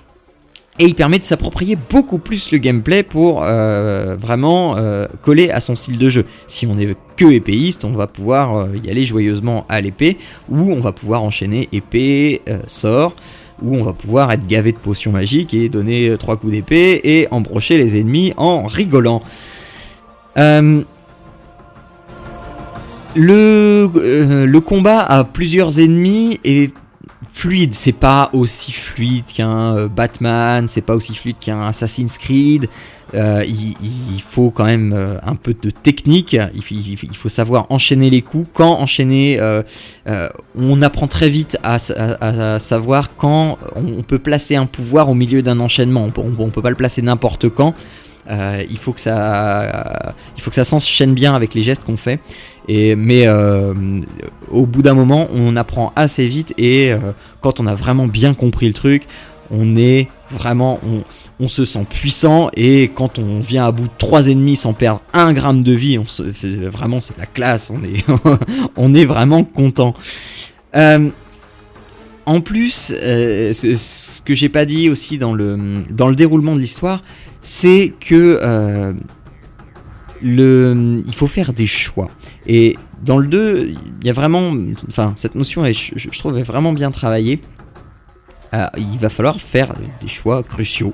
et 0.78 0.86
il 0.86 0.94
permet 0.94 1.18
de 1.18 1.24
s'approprier 1.24 1.76
beaucoup 1.90 2.16
plus 2.18 2.50
le 2.50 2.58
gameplay 2.58 3.02
pour 3.02 3.42
euh, 3.42 4.16
vraiment 4.18 4.76
euh, 4.76 5.06
coller 5.20 5.50
à 5.50 5.60
son 5.60 5.76
style 5.76 5.98
de 5.98 6.08
jeu. 6.08 6.24
Si 6.46 6.66
on 6.66 6.78
est 6.78 6.96
que 7.16 7.30
épéiste, 7.30 7.84
on 7.84 7.92
va 7.92 8.06
pouvoir 8.06 8.56
euh, 8.56 8.68
y 8.82 8.90
aller 8.90 9.04
joyeusement 9.04 9.66
à 9.68 9.82
l'épée, 9.82 10.16
ou 10.48 10.72
on 10.72 10.80
va 10.80 10.92
pouvoir 10.92 11.22
enchaîner 11.24 11.68
épée, 11.72 12.40
sort, 12.66 13.14
ou 13.60 13.76
on 13.76 13.84
va 13.84 13.92
pouvoir 13.92 14.32
être 14.32 14.46
gavé 14.46 14.72
de 14.72 14.78
potions 14.78 15.12
magiques 15.12 15.52
et 15.52 15.68
donner 15.68 16.16
trois 16.18 16.38
coups 16.38 16.54
d'épée 16.54 17.00
et 17.04 17.28
embrocher 17.30 17.76
les 17.76 18.00
ennemis 18.00 18.32
en 18.38 18.64
rigolant. 18.64 19.22
Le, 23.14 23.90
le 24.46 24.60
combat 24.60 25.00
à 25.00 25.24
plusieurs 25.24 25.78
ennemis 25.78 26.40
est 26.44 26.72
fluide, 27.32 27.74
c'est 27.74 27.92
pas 27.92 28.30
aussi 28.32 28.72
fluide 28.72 29.24
qu'un 29.26 29.74
euh, 29.76 29.88
Batman, 29.88 30.68
c'est 30.68 30.82
pas 30.82 30.94
aussi 30.94 31.14
fluide 31.14 31.36
qu'un 31.40 31.66
Assassin's 31.66 32.18
Creed. 32.18 32.68
Euh, 33.14 33.44
il, 33.46 34.22
faut 34.22 34.50
quand 34.50 34.64
même 34.64 34.94
euh, 34.94 35.18
un 35.22 35.34
peu 35.34 35.54
de 35.60 35.68
technique, 35.68 36.34
il, 36.54 37.14
faut- 37.16 37.28
savoir 37.28 37.66
enchaîner 37.70 38.08
les 38.08 38.22
coups, 38.22 38.48
quand 38.54 38.78
enchaîner. 38.78 39.38
on 40.56 40.82
apprend 40.82 41.06
très 41.08 41.28
vite 41.28 41.58
à, 41.62 41.78
sa- 41.78 41.94
à- 41.94 42.54
à 42.54 42.58
savoir 42.58 43.14
quand 43.16 43.58
on, 43.76 44.02
peut 44.02 44.18
placer 44.18 44.56
un 44.56 44.66
pouvoir 44.66 45.08
au 45.10 45.14
milieu 45.14 45.42
d'un 45.42 45.60
enchaînement. 45.60 46.10
On 46.16 46.20
on, 46.20 46.32
on 46.38 46.48
peut 46.50 46.62
pas 46.62 46.70
le 46.70 46.76
placer 46.76 47.02
n'importe 47.02 47.48
quand. 47.50 47.74
Il 48.30 48.78
faut 48.78 48.92
que 48.92 49.00
ça, 49.00 50.14
il 50.36 50.42
faut 50.42 50.50
que 50.50 50.56
ça 50.56 50.64
s'enchaîne 50.64 51.12
bien 51.12 51.34
avec 51.34 51.52
les 51.54 51.62
gestes 51.62 51.84
qu'on 51.84 51.96
fait. 51.98 52.18
Et 52.68 52.94
mais 52.94 53.26
euh, 53.26 53.74
au 54.50 54.66
bout 54.66 54.82
d'un 54.82 54.94
moment, 54.94 55.28
on 55.32 55.56
apprend 55.56 55.92
assez 55.96 56.26
vite 56.28 56.54
et 56.58 56.92
euh, 56.92 56.98
quand 57.40 57.60
on 57.60 57.66
a 57.66 57.74
vraiment 57.74 58.06
bien 58.06 58.34
compris 58.34 58.68
le 58.68 58.74
truc, 58.74 59.04
on 59.50 59.76
est 59.76 60.08
vraiment, 60.30 60.78
on, 61.40 61.48
se 61.48 61.64
sent 61.64 61.84
puissant 61.90 62.50
et 62.56 62.92
quand 62.94 63.18
on 63.18 63.40
vient 63.40 63.66
à 63.66 63.72
bout 63.72 63.88
de 63.88 63.92
trois 63.98 64.28
ennemis 64.28 64.54
sans 64.54 64.74
perdre 64.74 65.02
un 65.12 65.32
gramme 65.32 65.64
de 65.64 65.72
vie, 65.72 65.98
on 65.98 66.06
se, 66.06 66.22
vraiment 66.68 67.00
c'est 67.00 67.18
la 67.18 67.26
classe, 67.26 67.68
on 67.70 67.82
est, 67.82 68.04
on 68.76 68.94
est 68.94 69.04
vraiment 69.04 69.42
content. 69.42 69.92
Euh, 70.76 71.08
en 72.26 72.40
plus, 72.40 72.92
ce, 72.92 74.22
que 74.22 74.36
j'ai 74.36 74.48
pas 74.48 74.64
dit 74.64 74.88
aussi 74.88 75.18
dans 75.18 75.34
le, 75.34 75.82
dans 75.90 76.08
le 76.08 76.14
déroulement 76.14 76.54
de 76.54 76.60
l'histoire, 76.60 77.02
c'est 77.40 77.92
que 77.98 78.94
il 80.22 81.14
faut 81.14 81.26
faire 81.26 81.52
des 81.52 81.66
choix. 81.66 82.08
Et 82.46 82.76
dans 83.02 83.18
le 83.18 83.26
2, 83.26 83.68
il 84.00 84.06
y 84.06 84.10
a 84.10 84.12
vraiment, 84.12 84.52
enfin, 84.88 85.12
cette 85.16 85.34
notion, 85.34 85.64
est, 85.64 85.72
je, 85.74 86.18
trouve, 86.18 86.38
est 86.38 86.42
vraiment 86.42 86.72
bien 86.72 86.90
travaillée. 86.90 87.40
Euh, 88.54 88.66
il 88.76 88.98
va 88.98 89.08
falloir 89.08 89.40
faire 89.40 89.72
des 90.00 90.08
choix 90.08 90.42
cruciaux 90.42 90.92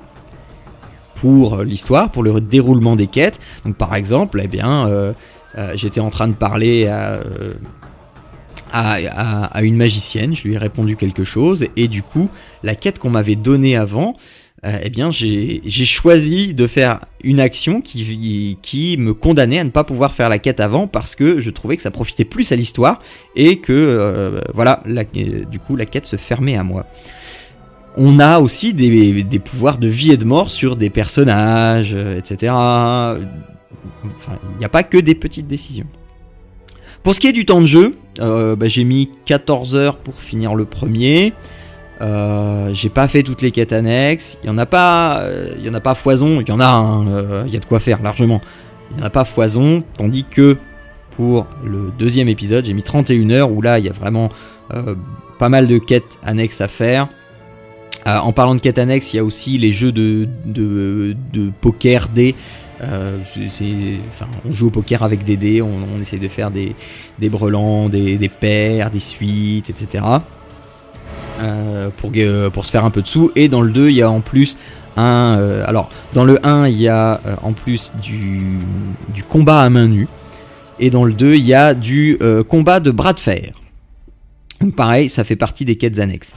pour 1.15 1.57
l'histoire, 1.57 2.09
pour 2.09 2.23
le 2.23 2.39
déroulement 2.39 2.95
des 2.95 3.07
quêtes. 3.07 3.39
Par 3.77 3.95
exemple, 3.95 4.39
eh 4.43 4.47
bien, 4.47 4.87
euh, 4.87 5.13
euh, 5.57 5.73
j'étais 5.75 5.99
en 5.99 6.09
train 6.09 6.27
de 6.29 6.33
parler 6.33 6.87
à- 6.87 7.19
à 8.71 9.61
une 9.63 9.75
magicienne, 9.75 10.35
je 10.35 10.43
lui 10.43 10.53
ai 10.53 10.57
répondu 10.57 10.95
quelque 10.95 11.23
chose, 11.23 11.65
et 11.75 11.87
du 11.87 12.03
coup, 12.03 12.29
la 12.63 12.75
quête 12.75 12.99
qu'on 12.99 13.09
m'avait 13.09 13.35
donnée 13.35 13.75
avant, 13.75 14.13
euh, 14.65 14.77
eh 14.83 14.89
bien, 14.89 15.09
j'ai 15.09 15.61
choisi 15.85 16.53
de 16.53 16.67
faire 16.67 16.99
une 17.23 17.39
action 17.39 17.81
qui, 17.81 18.95
me 18.99 19.13
condamnait 19.13 19.59
à 19.59 19.63
ne 19.63 19.69
pas 19.69 19.85
pouvoir 19.85 20.13
faire 20.13 20.27
la 20.27 20.37
quête 20.37 20.59
avant 20.59 20.87
parce 20.87 21.15
que 21.15 21.39
je 21.39 21.49
trouvais 21.49 21.77
que 21.77 21.81
ça 21.81 21.91
profitait 21.91 22.25
plus 22.25 22.51
à 22.51 22.57
l'histoire 22.57 22.99
et 23.35 23.57
que, 23.57 23.71
euh, 23.71 24.41
voilà, 24.53 24.83
du 24.85 25.59
coup, 25.59 25.75
la 25.75 25.85
quête 25.85 26.05
se 26.05 26.17
fermait 26.17 26.57
à 26.57 26.63
moi. 26.63 26.85
On 27.95 28.19
a 28.19 28.39
aussi 28.39 28.73
des, 28.73 29.39
pouvoirs 29.39 29.77
de 29.77 29.87
vie 29.87 30.11
et 30.11 30.17
de 30.17 30.25
mort 30.25 30.51
sur 30.51 30.75
des 30.75 30.89
personnages, 30.89 31.93
euh, 31.93 32.17
etc. 32.17 32.53
Il 34.03 34.57
n'y 34.59 34.65
a 34.65 34.69
pas 34.69 34.83
que 34.83 34.97
des 34.97 35.15
petites 35.15 35.47
décisions. 35.47 35.87
Pour 37.03 37.15
ce 37.15 37.21
qui 37.21 37.27
est 37.27 37.33
du 37.33 37.45
temps 37.45 37.61
de 37.61 37.65
jeu, 37.65 37.95
bah, 38.17 38.67
j'ai 38.67 38.83
mis 38.83 39.09
14 39.25 39.77
heures 39.77 39.97
pour 39.97 40.15
finir 40.15 40.53
le 40.53 40.65
premier. 40.65 41.33
Euh, 42.01 42.73
j'ai 42.73 42.89
pas 42.89 43.07
fait 43.07 43.23
toutes 43.23 43.41
les 43.41 43.51
quêtes 43.51 43.73
annexes. 43.73 44.37
Il 44.43 44.47
y 44.47 44.49
en 44.49 44.57
a 44.57 44.65
pas, 44.65 45.19
euh, 45.19 45.53
il 45.57 45.65
y 45.65 45.69
en 45.69 45.73
a 45.73 45.79
pas 45.79 45.95
foison. 45.95 46.41
Il 46.41 46.47
y 46.47 46.51
en 46.51 46.59
a, 46.59 46.67
hein, 46.67 47.07
euh, 47.07 47.43
il 47.47 47.53
y 47.53 47.57
a 47.57 47.59
de 47.59 47.65
quoi 47.65 47.79
faire 47.79 48.01
largement. 48.01 48.41
Il 48.91 48.99
y 48.99 49.03
en 49.03 49.05
a 49.05 49.09
pas 49.09 49.25
foison, 49.25 49.83
tandis 49.97 50.25
que 50.29 50.57
pour 51.15 51.45
le 51.63 51.91
deuxième 51.99 52.29
épisode, 52.29 52.65
j'ai 52.65 52.73
mis 52.73 52.83
31 52.83 53.29
heures 53.29 53.51
où 53.51 53.61
là, 53.61 53.77
il 53.77 53.85
y 53.85 53.89
a 53.89 53.93
vraiment 53.93 54.29
pas 55.37 55.49
mal 55.49 55.67
de 55.67 55.77
quêtes 55.77 56.17
annexes 56.23 56.61
à 56.61 56.67
faire. 56.67 57.07
En 58.05 58.31
parlant 58.31 58.55
de 58.55 58.61
quêtes 58.61 58.79
annexes, 58.79 59.13
il 59.13 59.17
y 59.17 59.19
a 59.19 59.23
aussi 59.23 59.57
les 59.57 59.73
jeux 59.73 59.91
de, 59.91 60.27
de, 60.45 61.15
de 61.33 61.51
poker 61.61 62.07
dés. 62.07 62.35
On 62.81 64.53
joue 64.53 64.67
au 64.67 64.71
poker 64.71 65.03
avec 65.03 65.25
des 65.25 65.35
dés, 65.35 65.61
on, 65.61 65.69
on 65.95 66.01
essaie 66.01 66.17
de 66.17 66.29
faire 66.29 66.49
des, 66.49 66.73
des 67.19 67.29
brelans, 67.29 67.89
des, 67.89 68.17
des 68.17 68.29
paires, 68.29 68.89
des 68.89 68.99
suites, 68.99 69.69
etc. 69.69 70.03
Euh, 71.39 71.89
pour, 71.97 72.11
ga- 72.11 72.49
pour 72.51 72.65
se 72.65 72.71
faire 72.71 72.83
un 72.85 72.89
peu 72.89 73.01
de 73.01 73.07
sous. 73.07 73.31
Et 73.35 73.47
dans 73.47 73.61
le 73.61 73.71
2, 73.71 73.89
il 73.89 73.95
y 73.95 74.01
a 74.01 74.11
en 74.11 74.19
plus 74.21 74.57
un. 74.97 75.37
euh, 75.39 75.63
alors, 75.65 75.89
dans 76.13 76.25
le 76.25 76.45
1, 76.45 76.67
il 76.67 76.81
y 76.81 76.87
a 76.89 77.21
euh, 77.25 77.35
en 77.43 77.53
plus 77.53 77.93
du, 78.01 78.41
du 79.13 79.23
combat 79.23 79.61
à 79.61 79.69
main 79.69 79.87
nue. 79.87 80.07
Et 80.79 80.89
dans 80.89 81.05
le 81.05 81.13
2, 81.13 81.35
il 81.35 81.45
y 81.45 81.53
a 81.53 81.73
du 81.73 82.17
euh, 82.21 82.43
combat 82.43 82.79
de 82.79 82.91
bras 82.91 83.13
de 83.13 83.19
fer. 83.19 83.53
Donc, 84.61 84.75
pareil, 84.75 85.07
ça 85.07 85.23
fait 85.23 85.35
partie 85.37 85.63
des 85.65 85.75
quêtes 85.77 85.99
annexes. 85.99 86.33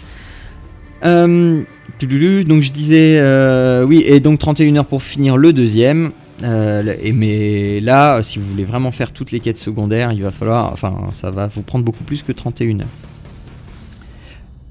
Euh, 1.04 1.62
donc 2.00 2.62
je 2.62 2.72
disais, 2.72 3.18
euh, 3.20 3.84
oui, 3.84 4.02
et 4.06 4.18
donc 4.18 4.40
31 4.40 4.74
heures 4.76 4.84
pour 4.86 5.02
finir 5.02 5.36
le 5.36 5.52
deuxième. 5.52 6.10
Euh, 6.42 6.94
et 7.02 7.12
mais 7.12 7.78
là, 7.80 8.20
si 8.24 8.40
vous 8.40 8.46
voulez 8.46 8.64
vraiment 8.64 8.90
faire 8.90 9.12
toutes 9.12 9.30
les 9.30 9.38
quêtes 9.38 9.58
secondaires, 9.58 10.10
il 10.12 10.22
va 10.22 10.32
falloir, 10.32 10.72
enfin, 10.72 10.94
ça 11.12 11.30
va 11.30 11.46
vous 11.46 11.62
prendre 11.62 11.84
beaucoup 11.84 12.02
plus 12.02 12.22
que 12.22 12.32
31 12.32 12.80
heures. 12.80 12.86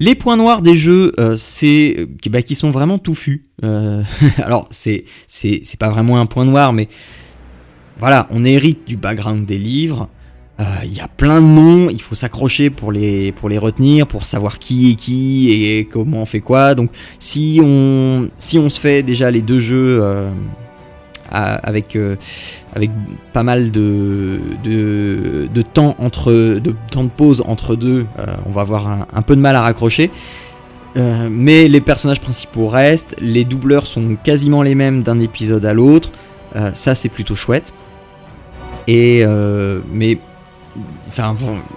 Les 0.02 0.16
points 0.16 0.36
noirs 0.36 0.62
des 0.62 0.76
jeux, 0.76 1.12
euh, 1.20 1.36
c'est 1.36 1.94
euh, 1.96 2.06
bah, 2.28 2.42
qui 2.42 2.56
sont 2.56 2.72
vraiment 2.72 2.98
touffus. 2.98 3.46
Euh, 3.62 4.02
alors 4.42 4.66
c'est 4.72 5.04
c'est 5.28 5.60
c'est 5.62 5.78
pas 5.78 5.90
vraiment 5.90 6.18
un 6.18 6.26
point 6.26 6.44
noir, 6.44 6.72
mais 6.72 6.88
voilà, 8.00 8.26
on 8.32 8.44
hérite 8.44 8.84
du 8.84 8.96
background 8.96 9.46
des 9.46 9.58
livres. 9.58 10.08
Euh, 10.58 10.64
Il 10.82 10.92
y 10.92 11.00
a 11.00 11.06
plein 11.06 11.40
de 11.40 11.46
noms, 11.46 11.88
il 11.88 12.02
faut 12.02 12.16
s'accrocher 12.16 12.68
pour 12.68 12.90
les 12.90 13.30
pour 13.30 13.48
les 13.48 13.58
retenir, 13.58 14.08
pour 14.08 14.24
savoir 14.24 14.58
qui 14.58 14.90
est 14.90 14.94
qui 14.96 15.52
et 15.52 15.84
comment 15.84 16.22
on 16.22 16.26
fait 16.26 16.40
quoi. 16.40 16.74
Donc 16.74 16.90
si 17.20 17.60
on 17.62 18.28
si 18.38 18.58
on 18.58 18.68
se 18.68 18.80
fait 18.80 19.04
déjà 19.04 19.30
les 19.30 19.40
deux 19.40 19.60
jeux 19.60 20.00
euh, 20.02 20.32
avec 21.32 21.96
euh, 21.96 22.16
avec 22.74 22.90
pas 23.32 23.42
mal 23.42 23.70
de, 23.70 24.40
de 24.62 25.62
temps 25.62 25.96
entre 25.98 26.32
de 26.32 26.74
temps 26.90 27.04
de 27.04 27.10
pause 27.10 27.42
entre 27.46 27.74
deux, 27.76 28.06
euh, 28.18 28.26
on 28.46 28.50
va 28.50 28.62
avoir 28.62 29.06
un, 29.12 29.22
peu 29.22 29.36
de 29.36 29.40
mal 29.40 29.56
à 29.56 29.62
raccrocher. 29.62 30.10
Euh, 30.96 31.28
mais 31.30 31.68
les 31.68 31.80
personnages 31.80 32.20
principaux 32.20 32.68
restent, 32.68 33.16
les 33.18 33.44
doubleurs 33.44 33.86
sont 33.86 34.16
quasiment 34.22 34.62
les 34.62 34.74
mêmes 34.74 35.02
d'un 35.02 35.20
épisode 35.20 35.64
à 35.64 35.72
l'autre. 35.72 36.10
Ça 36.74 36.94
c'est 36.94 37.08
plutôt 37.08 37.34
chouette. 37.34 37.72
Et 38.86 39.24
mais 39.90 40.18
enfin 41.08 41.34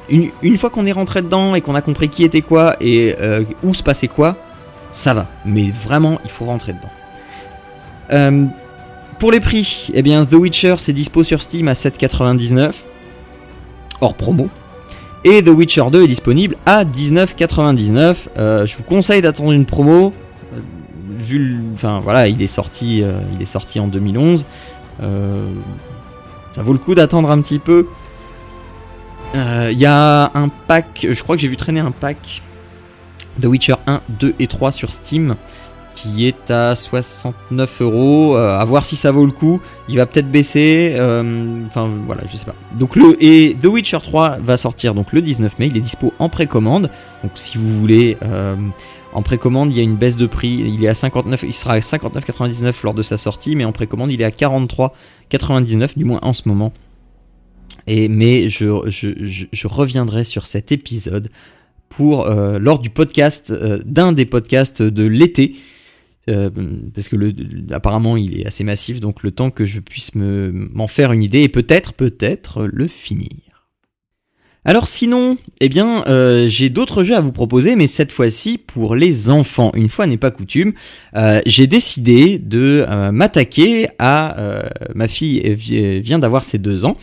une, 0.10 0.30
une 0.42 0.58
fois 0.58 0.70
qu'on 0.70 0.86
est 0.86 0.92
rentré 0.92 1.22
dedans 1.22 1.56
et 1.56 1.62
qu'on 1.62 1.76
a 1.76 1.82
compris 1.82 2.10
qui 2.10 2.24
était 2.24 2.42
quoi 2.42 2.76
et 2.82 3.16
où 3.64 3.74
se 3.74 3.84
passait 3.84 4.10
quoi, 4.10 4.36
ça 4.92 5.14
va. 5.14 5.28
Mais 5.46 5.72
vraiment, 5.72 6.20
il 6.26 6.30
faut 6.30 6.46
rentrer 6.46 6.74
dedans. 6.74 8.52
Pour 9.20 9.32
les 9.32 9.40
prix, 9.40 9.90
eh 9.94 10.02
bien 10.02 10.26
The 10.26 10.34
Witcher 10.34 10.76
c'est 10.78 10.94
dispo 10.94 11.24
sur 11.24 11.42
Steam 11.42 11.68
à 11.68 11.74
7,99 11.74 12.74
hors 14.02 14.14
promo. 14.14 14.50
Et 15.24 15.42
The 15.42 15.48
Witcher 15.48 15.86
2 15.92 16.04
est 16.04 16.08
disponible 16.08 16.56
à 16.66 16.84
19,99. 16.86 18.16
Euh, 18.38 18.66
je 18.66 18.76
vous 18.78 18.84
conseille 18.84 19.22
d'attendre 19.22 19.52
une 19.54 19.66
promo. 19.66 20.14
euh, 20.54 20.60
vu, 21.18 21.40
le- 21.40 21.58
enfin 21.74 22.00
voilà, 22.04 22.28
il 22.28 22.42
est 22.42 22.48
sorti, 22.48 23.02
euh, 23.02 23.14
il 23.34 23.42
est 23.42 23.46
sorti 23.48 23.80
en 23.80 23.88
2011. 23.88 24.46
Euh, 25.02 25.48
ça 26.52 26.62
vaut 26.62 26.74
le 26.74 26.80
coup 26.80 26.94
d'attendre 26.94 27.32
un 27.32 27.42
petit 27.42 27.60
peu. 27.60 27.88
Il 29.34 29.78
y 29.78 29.86
a 29.86 30.32
un 30.34 30.48
pack, 30.48 31.06
je 31.12 31.22
crois 31.22 31.36
que 31.36 31.42
j'ai 31.42 31.50
vu 31.50 31.58
traîner 31.58 31.82
un 31.82 31.92
pack 31.92 32.42
The 33.42 33.46
Witcher 33.46 33.76
1, 33.86 34.00
2 34.08 34.34
et 34.40 34.48
3 34.48 34.72
sur 34.72 34.94
Steam 34.94 35.36
qui 35.96 36.28
est 36.28 36.52
à 36.52 36.76
69 36.76 37.82
euros. 37.82 38.36
Euh, 38.38 38.58
À 38.60 38.64
voir 38.66 38.86
si 38.86 38.96
ça 38.96 39.12
vaut 39.12 39.26
le 39.26 39.32
coup. 39.32 39.62
Il 39.90 39.98
va 39.98 40.06
peut-être 40.06 40.30
baisser. 40.30 40.94
euh, 40.98 41.62
Enfin 41.68 41.90
voilà, 42.06 42.22
je 42.32 42.38
sais 42.38 42.46
pas. 42.46 42.56
Donc 42.78 42.96
le 42.96 43.16
et 43.24 43.56
The 43.62 43.66
Witcher 43.66 44.00
3 44.02 44.38
va 44.44 44.58
sortir 44.58 44.94
donc 44.94 45.12
le 45.14 45.22
19 45.22 45.58
mai. 45.60 45.68
Il 45.68 45.78
est 45.78 45.82
dispo 45.82 46.14
en 46.20 46.30
précommande. 46.30 46.90
Donc 47.24 47.32
si 47.36 47.58
vous 47.58 47.80
voulez 47.80 48.18
euh, 48.24 48.56
en 49.14 49.22
précommande, 49.22 49.72
il 49.72 49.78
y 49.78 49.80
a 49.80 49.84
une 49.84 49.96
baisse 49.96 50.18
de 50.18 50.28
prix. 50.28 50.50
Il 50.68 50.84
est 50.84 50.90
à 50.90 50.94
59, 50.94 51.44
il 51.44 51.54
sera 51.54 51.74
à 51.74 51.80
59,99 51.80 52.74
lors 52.84 52.94
de 52.94 53.02
sa 53.02 53.18
sortie, 53.18 53.56
mais 53.56 53.64
en 53.66 53.72
précommande, 53.72 54.12
il 54.12 54.22
est 54.22 54.26
à 54.26 54.30
43,99 54.30 55.98
du 55.98 56.04
moins 56.06 56.20
en 56.22 56.34
ce 56.34 56.48
moment. 56.48 56.74
Et 57.88 58.08
mais 58.10 58.50
je, 58.50 58.66
je, 58.88 59.10
je, 59.24 59.46
je 59.52 59.68
reviendrai 59.68 60.24
sur 60.24 60.46
cet 60.46 60.72
épisode 60.72 61.30
pour 61.90 62.26
euh, 62.26 62.58
lors 62.60 62.80
du 62.80 62.90
podcast 62.90 63.52
euh, 63.52 63.80
d'un 63.86 64.12
des 64.12 64.26
podcasts 64.26 64.82
de 64.82 65.06
l'été. 65.06 65.56
Euh, 66.28 66.50
parce 66.96 67.08
que 67.08 67.16
le, 67.16 67.34
apparemment 67.72 68.18
il 68.18 68.40
est 68.40 68.48
assez 68.48 68.64
massif, 68.64 69.00
donc 69.00 69.22
le 69.22 69.30
temps 69.32 69.52
que 69.52 69.64
je 69.64 69.80
puisse 69.80 70.16
me 70.16 70.52
m'en 70.74 70.88
faire 70.88 71.12
une 71.12 71.22
idée 71.22 71.42
et 71.44 71.50
peut-être, 71.50 71.94
peut-être 71.94 72.66
le 72.66 72.88
finir. 72.88 73.30
Alors 74.68 74.88
sinon, 74.88 75.38
eh 75.62 75.70
bien, 75.70 76.04
euh, 76.08 76.48
j'ai 76.48 76.72
d'autres 76.72 77.04
jeux 77.04 77.16
à 77.16 77.22
vous 77.22 77.32
proposer, 77.32 77.76
mais 77.76 77.86
cette 77.86 78.12
fois-ci 78.12 78.58
pour 78.58 78.96
les 78.96 79.30
enfants. 79.30 79.70
Une 79.76 79.90
fois 79.90 80.08
n'est 80.08 80.18
pas 80.18 80.32
coutume, 80.32 80.74
euh, 81.16 81.40
j'ai 81.46 81.68
décidé 81.68 82.40
de 82.40 82.84
m'attaquer 83.12 83.90
à 84.00 84.36
ma 84.96 85.08
fille 85.08 85.40
vi- 85.54 86.00
vient 86.02 86.18
d'avoir 86.18 86.44
ses 86.46 86.58
deux 86.58 86.84
ans. 86.86 86.98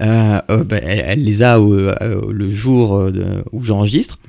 Euh, 0.00 0.40
bah, 0.48 0.76
elle, 0.76 1.24
les 1.24 1.42
a 1.42 1.60
au- 1.60 2.30
le 2.30 2.50
jour 2.52 3.10
où 3.50 3.62
j'enregistre. 3.64 4.20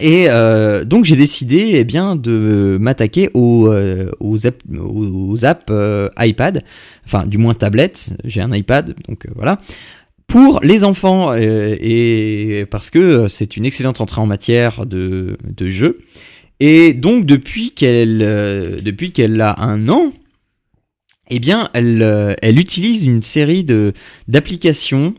Et 0.00 0.28
euh, 0.28 0.84
donc 0.84 1.04
j'ai 1.04 1.16
décidé 1.16 1.72
eh 1.74 1.84
bien 1.84 2.16
de 2.16 2.78
m'attaquer 2.80 3.30
aux, 3.34 3.68
euh, 3.68 4.10
aux, 4.18 4.38
aux, 4.46 5.44
apps 5.44 5.66
euh, 5.70 6.08
iPad, 6.18 6.64
enfin 7.06 7.26
du 7.26 7.38
moins 7.38 7.54
tablette. 7.54 8.10
J'ai 8.24 8.40
un 8.40 8.52
iPad, 8.52 8.94
donc 9.08 9.26
euh, 9.26 9.30
voilà 9.34 9.58
pour 10.26 10.60
les 10.62 10.84
enfants 10.84 11.32
euh, 11.32 11.76
et 11.78 12.66
parce 12.70 12.88
que 12.90 13.28
c'est 13.28 13.56
une 13.56 13.66
excellente 13.66 14.00
entrée 14.00 14.20
en 14.20 14.26
matière 14.26 14.86
de, 14.86 15.36
de 15.44 15.70
jeu. 15.70 16.00
Et 16.60 16.92
donc 16.92 17.26
depuis 17.26 17.72
qu'elle 17.72 18.18
depuis 18.82 19.12
qu'elle 19.12 19.40
a 19.40 19.60
un 19.60 19.88
an, 19.88 20.12
eh 21.30 21.38
bien 21.38 21.70
elle 21.72 22.36
elle 22.42 22.58
utilise 22.58 23.04
une 23.04 23.22
série 23.22 23.64
de 23.64 23.92
d'applications 24.26 25.14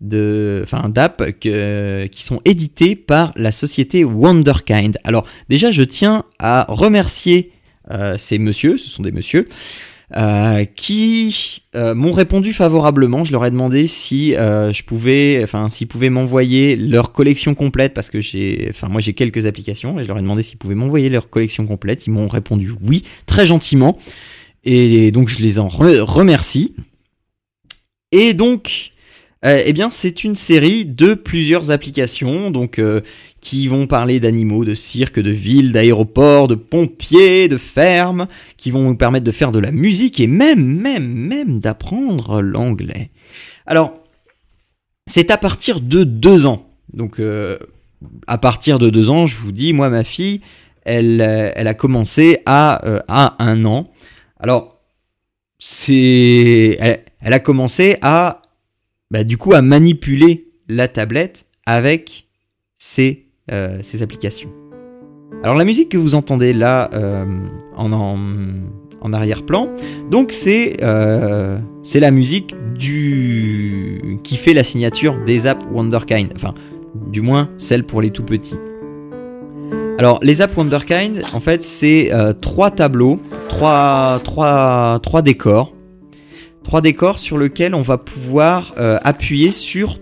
de 0.00 0.60
enfin 0.62 0.88
d'apps 0.88 1.32
que- 1.40 2.06
qui 2.06 2.22
sont 2.22 2.40
éditées 2.44 2.94
par 2.96 3.32
la 3.36 3.50
société 3.52 4.04
Wonderkind. 4.04 4.98
Alors 5.04 5.24
déjà 5.48 5.72
je 5.72 5.82
tiens 5.82 6.24
à 6.38 6.66
remercier 6.68 7.52
euh, 7.90 8.16
ces 8.16 8.38
messieurs, 8.38 8.76
ce 8.78 8.88
sont 8.88 9.02
des 9.02 9.12
messieurs 9.12 9.48
euh, 10.16 10.64
qui 10.64 11.62
euh, 11.74 11.94
m'ont 11.94 12.12
répondu 12.12 12.52
favorablement. 12.52 13.24
Je 13.24 13.32
leur 13.32 13.44
ai 13.44 13.50
demandé 13.50 13.86
si 13.86 14.34
euh, 14.36 14.72
je 14.72 14.82
pouvais, 14.82 15.40
enfin, 15.42 15.68
s'ils 15.68 15.86
pouvaient 15.88 16.08
m'envoyer 16.10 16.76
leur 16.76 17.12
collection 17.12 17.54
complète 17.54 17.92
parce 17.92 18.08
que 18.08 18.20
j'ai, 18.20 18.68
enfin, 18.70 18.88
moi 18.88 19.00
j'ai 19.00 19.12
quelques 19.12 19.46
applications 19.46 19.98
et 19.98 20.04
je 20.04 20.08
leur 20.08 20.18
ai 20.18 20.22
demandé 20.22 20.42
s'ils 20.42 20.58
pouvaient 20.58 20.74
m'envoyer 20.74 21.08
leur 21.08 21.28
collection 21.28 21.66
complète. 21.66 22.06
Ils 22.06 22.10
m'ont 22.10 22.28
répondu 22.28 22.72
oui, 22.82 23.04
très 23.26 23.46
gentiment. 23.46 23.98
Et 24.64 25.10
donc 25.10 25.28
je 25.28 25.42
les 25.42 25.58
en 25.58 25.68
re- 25.68 26.00
remercie. 26.00 26.74
Et 28.12 28.32
donc, 28.32 28.92
euh, 29.44 29.62
eh 29.64 29.72
bien, 29.72 29.88
c'est 29.88 30.24
une 30.24 30.34
série 30.34 30.84
de 30.84 31.14
plusieurs 31.14 31.70
applications, 31.70 32.50
donc 32.50 32.78
euh, 32.78 33.02
qui 33.40 33.68
vont 33.68 33.86
parler 33.86 34.18
d'animaux, 34.18 34.64
de 34.64 34.74
cirque, 34.74 35.20
de 35.20 35.30
villes, 35.30 35.70
d'aéroports, 35.70 36.48
de 36.48 36.56
pompiers, 36.56 37.46
de 37.46 37.56
fermes, 37.56 38.26
qui 38.56 38.72
vont 38.72 38.82
nous 38.82 38.96
permettre 38.96 39.24
de 39.24 39.30
faire 39.30 39.52
de 39.52 39.60
la 39.60 39.70
musique 39.70 40.18
et 40.18 40.26
même, 40.26 40.64
même, 40.64 41.06
même 41.06 41.60
d'apprendre 41.60 42.42
l'anglais. 42.42 43.10
Alors, 43.64 43.94
c'est 45.06 45.30
à 45.30 45.38
partir 45.38 45.80
de 45.80 46.02
deux 46.02 46.46
ans. 46.46 46.66
Donc, 46.92 47.20
euh, 47.20 47.58
à 48.26 48.38
partir 48.38 48.80
de 48.80 48.90
deux 48.90 49.08
ans, 49.08 49.26
je 49.26 49.36
vous 49.36 49.52
dis, 49.52 49.72
moi, 49.72 49.88
ma 49.88 50.02
fille, 50.02 50.40
elle, 50.84 51.20
euh, 51.20 51.52
elle 51.54 51.68
a 51.68 51.74
commencé 51.74 52.42
à, 52.44 52.82
un 53.38 53.64
an. 53.64 53.88
Alors, 54.40 54.80
c'est, 55.60 57.04
elle 57.20 57.32
a 57.32 57.40
commencé 57.40 57.98
à, 58.02 58.42
bah, 59.10 59.24
du 59.24 59.36
coup, 59.36 59.54
à 59.54 59.62
manipuler 59.62 60.48
la 60.68 60.88
tablette 60.88 61.46
avec 61.66 62.28
ses, 62.76 63.26
euh, 63.50 63.80
applications. 64.00 64.50
Alors 65.42 65.56
la 65.56 65.64
musique 65.64 65.90
que 65.90 65.98
vous 65.98 66.14
entendez 66.14 66.52
là 66.52 66.90
euh, 66.92 67.24
en, 67.76 67.92
en, 67.92 68.18
en 69.00 69.12
arrière-plan, 69.12 69.68
donc 70.10 70.32
c'est 70.32 70.78
euh, 70.82 71.58
c'est 71.82 72.00
la 72.00 72.10
musique 72.10 72.54
du 72.76 74.18
qui 74.24 74.36
fait 74.36 74.54
la 74.54 74.64
signature 74.64 75.16
des 75.26 75.46
apps 75.46 75.64
Wonderkind, 75.70 76.32
enfin 76.34 76.54
du 77.12 77.20
moins 77.20 77.50
celle 77.56 77.84
pour 77.84 78.00
les 78.00 78.10
tout 78.10 78.24
petits. 78.24 78.58
Alors 79.98 80.18
les 80.22 80.40
apps 80.42 80.56
Wonderkind, 80.56 81.22
en 81.32 81.40
fait 81.40 81.62
c'est 81.62 82.10
trois 82.40 82.70
tableaux, 82.70 83.20
trois, 83.48 84.20
trois, 84.24 84.98
trois 85.02 85.22
décors, 85.22 85.72
trois 86.68 86.82
décors 86.82 87.18
sur 87.18 87.38
lesquels 87.38 87.74
on 87.74 87.80
va 87.80 87.96
pouvoir 87.96 88.74
euh, 88.76 88.98
appuyer 89.02 89.52
sur 89.52 89.98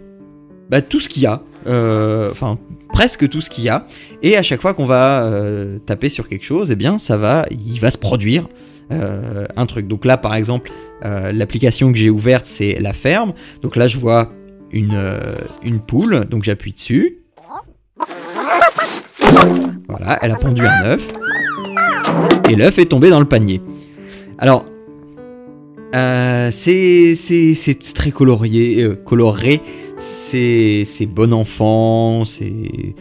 bah, 0.68 0.82
tout 0.82 0.98
ce 0.98 1.08
qu'il 1.08 1.22
y 1.22 1.26
a, 1.26 1.40
euh, 1.68 2.28
enfin 2.32 2.58
presque 2.92 3.28
tout 3.28 3.40
ce 3.40 3.48
qu'il 3.48 3.62
y 3.62 3.68
a, 3.68 3.86
et 4.20 4.36
à 4.36 4.42
chaque 4.42 4.60
fois 4.60 4.74
qu'on 4.74 4.84
va 4.84 5.22
euh, 5.22 5.78
taper 5.78 6.08
sur 6.08 6.28
quelque 6.28 6.44
chose, 6.44 6.72
eh 6.72 6.74
bien 6.74 6.98
ça 6.98 7.16
va, 7.16 7.46
il 7.52 7.78
va 7.78 7.92
se 7.92 7.98
produire 7.98 8.48
un 8.90 9.66
truc. 9.66 9.86
Donc 9.86 10.04
là 10.04 10.16
par 10.16 10.34
exemple, 10.34 10.72
l'application 11.02 11.92
que 11.92 11.98
j'ai 11.98 12.10
ouverte 12.10 12.46
c'est 12.46 12.78
la 12.80 12.92
ferme. 12.92 13.32
Donc 13.62 13.76
là 13.76 13.86
je 13.86 13.98
vois 13.98 14.32
une, 14.72 15.00
une 15.62 15.78
poule, 15.78 16.24
donc 16.24 16.42
j'appuie 16.42 16.72
dessus. 16.72 17.18
Voilà, 19.88 20.18
elle 20.20 20.32
a 20.32 20.36
pondu 20.36 20.62
un 20.62 20.84
œuf. 20.84 21.08
Et 22.48 22.56
l'œuf 22.56 22.78
est 22.78 22.86
tombé 22.86 23.08
dans 23.10 23.20
le 23.20 23.26
panier. 23.26 23.60
Alors, 24.38 24.66
euh, 25.94 26.50
c'est 26.50 27.92
très 27.94 28.10
colorié, 28.10 28.82
euh, 28.82 28.94
coloré. 28.94 29.60
C'est 29.96 30.84
bon 31.08 31.32
enfant. 31.32 32.24
C'est 32.24 32.94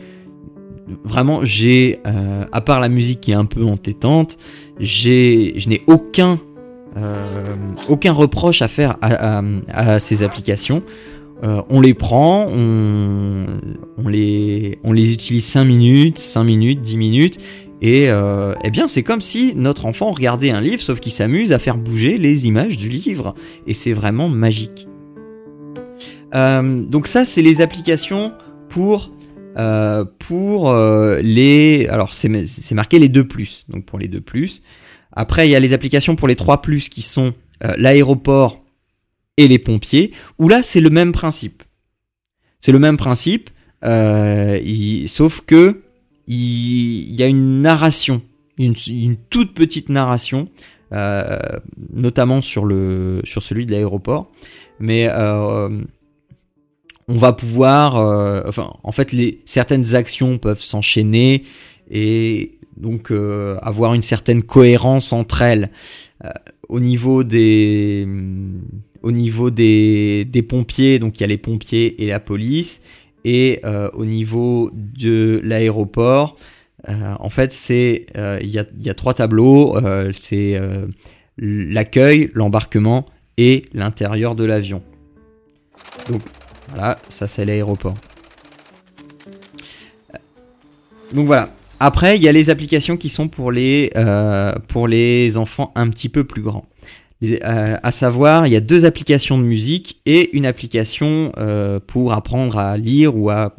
vraiment 1.03 1.43
j'ai 1.43 1.99
euh, 2.05 2.45
à 2.51 2.61
part 2.61 2.79
la 2.79 2.89
musique 2.89 3.21
qui 3.21 3.31
est 3.31 3.35
un 3.35 3.45
peu 3.45 3.63
entêtante, 3.65 4.37
je 4.79 5.67
n'ai 5.67 5.81
aucun 5.87 6.39
euh, 6.97 7.45
aucun 7.89 8.13
reproche 8.13 8.61
à 8.61 8.67
faire 8.67 8.97
à, 9.01 9.39
à, 9.39 9.43
à 9.69 9.99
ces 9.99 10.23
applications. 10.23 10.81
Euh, 11.43 11.61
on 11.69 11.81
les 11.81 11.93
prend, 11.93 12.47
on, 12.49 13.45
on, 13.97 14.07
les, 14.07 14.79
on 14.85 14.93
les 14.93 15.11
utilise 15.11 15.45
5 15.45 15.65
minutes, 15.65 16.17
5 16.17 16.45
minutes, 16.45 16.81
10 16.81 16.95
minutes, 16.95 17.39
Et 17.87 18.07
eh 18.07 18.71
bien, 18.71 18.87
c'est 18.87 19.03
comme 19.03 19.21
si 19.21 19.53
notre 19.55 19.85
enfant 19.85 20.11
regardait 20.11 20.49
un 20.49 20.59
livre, 20.59 20.81
sauf 20.81 20.99
qu'il 20.99 21.11
s'amuse 21.11 21.53
à 21.53 21.59
faire 21.59 21.77
bouger 21.77 22.17
les 22.17 22.47
images 22.47 22.77
du 22.77 22.89
livre. 22.89 23.35
Et 23.67 23.75
c'est 23.75 23.93
vraiment 23.93 24.27
magique. 24.27 24.87
donc 26.33 27.05
ça, 27.05 27.25
c'est 27.25 27.43
les 27.43 27.61
applications 27.61 28.33
pour 28.69 29.11
pour 30.17 30.73
les. 31.21 31.87
Alors 31.91 32.13
c'est 32.15 32.71
marqué 32.71 32.97
les 32.97 33.09
2 33.09 33.27
plus. 33.27 33.65
Donc 33.69 33.85
pour 33.85 33.99
les 33.99 34.07
2 34.07 34.19
plus. 34.19 34.63
Après, 35.11 35.47
il 35.47 35.51
y 35.51 35.55
a 35.55 35.59
les 35.59 35.73
applications 35.73 36.15
pour 36.15 36.27
les 36.27 36.35
3 36.35 36.63
plus 36.63 36.89
qui 36.89 37.03
sont 37.03 37.35
l'aéroport 37.77 38.65
et 39.37 39.47
les 39.47 39.59
pompiers, 39.59 40.11
où 40.39 40.47
là 40.47 40.63
c'est 40.63 40.81
le 40.81 40.89
même 40.89 41.11
principe. 41.11 41.63
C'est 42.59 42.71
le 42.71 42.79
même 42.79 42.97
principe, 42.97 43.49
euh, 43.83 44.59
sauf 45.07 45.41
que 45.41 45.81
il, 46.27 47.13
y 47.13 47.23
a 47.23 47.27
une 47.27 47.61
narration, 47.61 48.21
une, 48.57 48.75
toute 49.29 49.53
petite 49.53 49.89
narration, 49.89 50.49
euh, 50.93 51.39
notamment 51.93 52.41
sur 52.41 52.65
le 52.65 53.21
sur 53.23 53.43
celui 53.43 53.65
de 53.65 53.71
l'aéroport, 53.71 54.31
mais 54.79 55.07
euh, 55.09 55.69
on 57.07 57.15
va 57.15 57.33
pouvoir, 57.33 57.95
enfin, 58.47 58.73
en 58.83 58.91
fait, 58.91 59.11
les 59.11 59.41
certaines 59.45 59.93
actions 59.93 60.37
peuvent 60.39 60.61
s'enchaîner 60.61 61.43
et 61.91 62.57
donc 62.77 63.11
avoir 63.61 63.93
une 63.93 64.01
certaine 64.01 64.41
cohérence 64.41 65.13
entre 65.13 65.43
elles. 65.43 65.69
Au 66.67 66.79
niveau 66.79 67.23
des 67.23 68.07
au 69.05 69.11
niveau 69.11 69.51
des, 69.51 70.25
des, 70.25 70.41
pompiers, 70.41 70.97
donc 70.97 71.19
il 71.19 71.21
y 71.21 71.23
a 71.23 71.27
les 71.27 71.37
pompiers 71.37 72.03
et 72.03 72.07
la 72.07 72.19
police, 72.19 72.81
et 73.25 73.59
euh, 73.65 73.89
au 73.93 74.05
niveau 74.05 74.69
de 74.73 75.41
l'aéroport, 75.43 76.37
euh, 76.87 77.15
en 77.19 77.31
fait 77.31 77.51
c'est 77.51 78.05
euh, 78.15 78.37
il 78.41 78.49
y, 78.49 78.59
a, 78.59 78.93
trois 78.93 79.15
tableaux, 79.15 79.75
c'est 80.13 80.61
l'accueil, 81.37 82.29
l'embarquement 82.33 83.07
et 83.37 83.65
l'intérieur 83.73 84.35
de 84.35 84.45
l'avion. 84.45 84.81
Donc 86.09 86.21
voilà, 86.69 86.97
ça 87.09 87.27
c'est 87.27 87.43
l'aéroport. 87.43 87.95
Donc 91.13 91.27
voilà. 91.27 91.49
Après, 91.79 92.15
il 92.15 92.23
y 92.23 92.29
a 92.29 92.31
les 92.31 92.49
applications 92.49 92.95
qui 92.95 93.09
sont 93.09 93.27
pour 93.27 93.51
les, 93.51 93.91
pour 94.69 94.87
les 94.87 95.35
enfants 95.37 95.71
un 95.75 95.89
petit 95.89 96.09
peu 96.09 96.23
plus 96.23 96.41
grands. 96.41 96.65
Euh, 97.43 97.77
à 97.81 97.91
savoir, 97.91 98.47
il 98.47 98.53
y 98.53 98.55
a 98.55 98.61
deux 98.61 98.85
applications 98.85 99.37
de 99.37 99.43
musique 99.43 100.01
et 100.05 100.35
une 100.35 100.45
application 100.45 101.31
euh, 101.37 101.79
pour 101.85 102.13
apprendre 102.13 102.57
à 102.57 102.77
lire 102.77 103.15
ou, 103.15 103.29
à, 103.29 103.55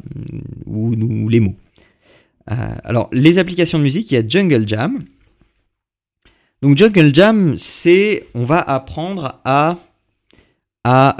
ou, 0.65 1.29
les 1.29 1.39
mots. 1.39 1.55
Euh, 2.51 2.55
alors, 2.83 3.09
les 3.11 3.37
applications 3.37 3.77
de 3.77 3.83
musique, 3.83 4.11
il 4.11 4.15
y 4.15 4.17
a 4.17 4.27
Jungle 4.27 4.67
Jam. 4.67 5.03
Donc, 6.61 6.77
Jungle 6.77 7.13
Jam, 7.13 7.55
c'est 7.57 8.25
on 8.33 8.45
va 8.45 8.59
apprendre 8.59 9.39
à 9.45 9.77
à, 10.83 11.17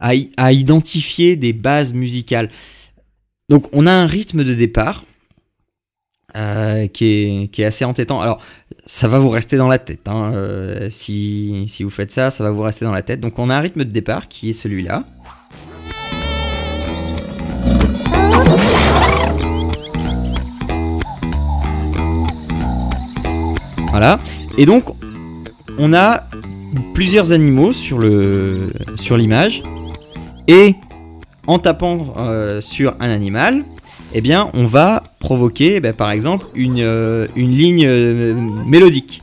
à, 0.00 0.10
à, 0.36 0.52
identifier 0.52 1.36
des 1.36 1.54
bases 1.54 1.94
musicales. 1.94 2.50
Donc, 3.48 3.66
on 3.72 3.86
a 3.86 3.92
un 3.92 4.04
rythme 4.04 4.44
de 4.44 4.52
départ 4.52 5.04
euh, 6.36 6.86
qui, 6.86 7.48
est, 7.56 7.64
assez 7.64 7.84
entêtant. 7.84 8.20
Alors, 8.20 8.40
ça 8.86 9.08
va 9.08 9.18
vous 9.18 9.30
rester 9.30 9.56
dans 9.56 9.68
la 9.68 9.78
tête. 9.78 10.08
Hein. 10.08 10.32
Euh, 10.34 10.88
si, 10.90 11.66
vous 11.80 11.90
faites 11.90 12.12
ça, 12.12 12.30
ça 12.30 12.44
va 12.44 12.50
vous 12.50 12.62
rester 12.62 12.84
dans 12.84 12.92
la 12.92 13.02
tête. 13.02 13.20
Donc, 13.20 13.38
on 13.38 13.50
a 13.50 13.56
un 13.56 13.60
rythme 13.60 13.84
de 13.84 13.90
départ 13.90 14.28
qui 14.28 14.50
est 14.50 14.52
celui-là. 14.52 15.04
Voilà. 23.90 24.20
Et 24.56 24.66
donc, 24.66 24.84
on 25.78 25.92
a 25.92 26.24
plusieurs 26.94 27.32
animaux 27.32 27.72
sur 27.72 27.98
l'image 27.98 29.62
et 30.46 30.74
en 31.46 31.58
tapant 31.58 32.14
euh, 32.16 32.60
sur 32.60 32.94
un 33.00 33.10
animal, 33.10 33.64
eh 34.12 34.20
bien, 34.20 34.50
on 34.54 34.66
va 34.66 35.02
provoquer, 35.18 35.76
eh 35.76 35.80
ben, 35.80 35.92
par 35.92 36.10
exemple, 36.10 36.46
une, 36.54 36.80
euh, 36.80 37.28
ligne 37.36 37.86
euh, 37.86 38.34
mélodique. 38.66 39.22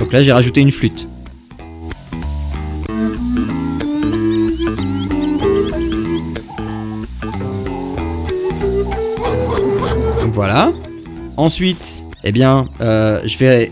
Donc 0.00 0.12
là, 0.12 0.22
j'ai 0.22 0.32
rajouté 0.32 0.60
une 0.60 0.72
flûte. 0.72 1.06
Donc 10.20 10.32
voilà. 10.34 10.72
Ensuite, 11.36 12.02
eh 12.24 12.32
bien, 12.32 12.66
euh, 12.80 13.20
je 13.24 13.38
vais 13.38 13.70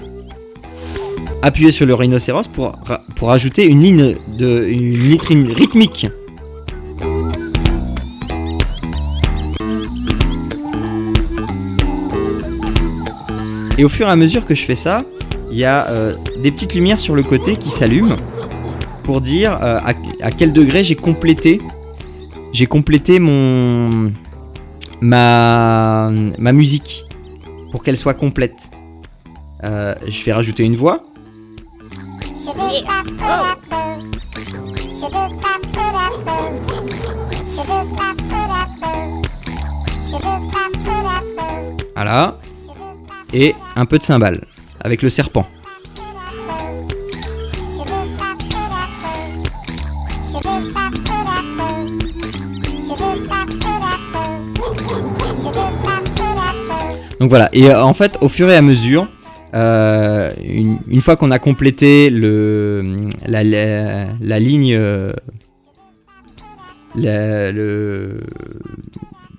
appuyer 1.42 1.72
sur 1.72 1.86
le 1.86 1.94
rhinocéros 1.94 2.46
pour, 2.46 2.78
pour 3.16 3.32
ajouter 3.32 3.66
une 3.66 3.80
ligne 3.80 4.16
de 4.38 4.66
une 4.68 5.08
ligne 5.08 5.52
rythmique. 5.52 6.06
Et 13.80 13.84
au 13.84 13.88
fur 13.88 14.06
et 14.08 14.10
à 14.10 14.16
mesure 14.16 14.44
que 14.44 14.54
je 14.54 14.62
fais 14.62 14.74
ça, 14.74 15.04
il 15.50 15.56
y 15.56 15.64
a 15.64 15.86
euh, 15.88 16.14
des 16.42 16.50
petites 16.52 16.74
lumières 16.74 17.00
sur 17.00 17.14
le 17.14 17.22
côté 17.22 17.56
qui 17.56 17.70
s'allument 17.70 18.16
pour 19.04 19.22
dire 19.22 19.58
euh, 19.62 19.80
à, 20.20 20.30
quel 20.32 20.52
degré 20.52 20.84
j'ai 20.84 20.96
complété 20.96 21.62
j'ai 22.52 22.66
complété 22.66 23.18
mon 23.18 24.12
ma 25.00 26.10
ma 26.38 26.52
musique 26.52 27.06
pour 27.70 27.82
qu'elle 27.82 27.96
soit 27.96 28.12
complète. 28.12 28.68
Euh, 29.64 29.94
je 30.06 30.24
vais 30.24 30.34
rajouter 30.34 30.62
une 30.62 30.76
voix. 30.76 31.02
Voilà 41.94 42.36
et 43.32 43.54
un 43.76 43.86
peu 43.86 43.98
de 43.98 44.02
cymbale 44.02 44.44
avec 44.80 45.02
le 45.02 45.10
serpent. 45.10 45.46
Donc 57.20 57.28
voilà, 57.28 57.50
et 57.52 57.68
euh, 57.68 57.82
en 57.82 57.92
fait, 57.92 58.16
au 58.22 58.30
fur 58.30 58.48
et 58.48 58.56
à 58.56 58.62
mesure, 58.62 59.06
euh, 59.52 60.30
une, 60.42 61.00
fois 61.02 61.16
qu'on 61.16 61.30
a 61.30 61.38
complété 61.38 62.08
le, 62.08 63.08
la, 63.26 63.44
la, 63.44 64.38
ligne, 64.38 64.74
euh, 64.74 65.12
le, 66.96 68.20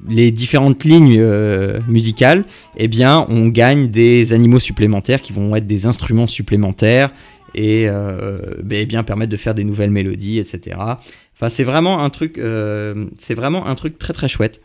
les 0.07 0.31
différentes 0.31 0.83
lignes 0.83 1.17
euh, 1.19 1.79
musicales, 1.87 2.43
eh 2.77 2.87
bien, 2.87 3.25
on 3.29 3.47
gagne 3.47 3.89
des 3.89 4.33
animaux 4.33 4.59
supplémentaires 4.59 5.21
qui 5.21 5.33
vont 5.33 5.55
être 5.55 5.67
des 5.67 5.85
instruments 5.85 6.27
supplémentaires 6.27 7.11
et 7.53 7.87
euh, 7.87 8.39
ben, 8.63 8.79
eh 8.81 8.85
bien 8.85 9.03
permettre 9.03 9.31
de 9.31 9.37
faire 9.37 9.53
des 9.53 9.63
nouvelles 9.63 9.91
mélodies, 9.91 10.39
etc. 10.39 10.77
Enfin, 10.79 11.49
c'est 11.49 11.63
vraiment 11.63 12.03
un 12.03 12.09
truc, 12.09 12.37
euh, 12.37 13.05
c'est 13.19 13.35
vraiment 13.35 13.67
un 13.67 13.75
truc 13.75 13.99
très 13.99 14.13
très 14.13 14.27
chouette. 14.27 14.61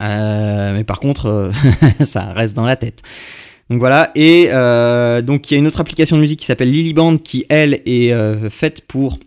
mais 0.00 0.84
par 0.86 1.00
contre, 1.00 1.50
ça 2.04 2.32
reste 2.32 2.54
dans 2.54 2.66
la 2.66 2.76
tête. 2.76 3.02
Donc 3.70 3.80
voilà, 3.80 4.12
et 4.14 4.46
donc 5.22 5.50
il 5.50 5.54
y 5.54 5.56
a 5.56 5.58
une 5.58 5.66
autre 5.66 5.80
application 5.80 6.16
de 6.16 6.20
musique 6.20 6.40
qui 6.40 6.46
s'appelle 6.46 6.70
Lilyband 6.70 7.18
qui 7.18 7.46
elle 7.48 7.82
est 7.84 8.12
faite 8.48 8.82
pour 8.86 9.18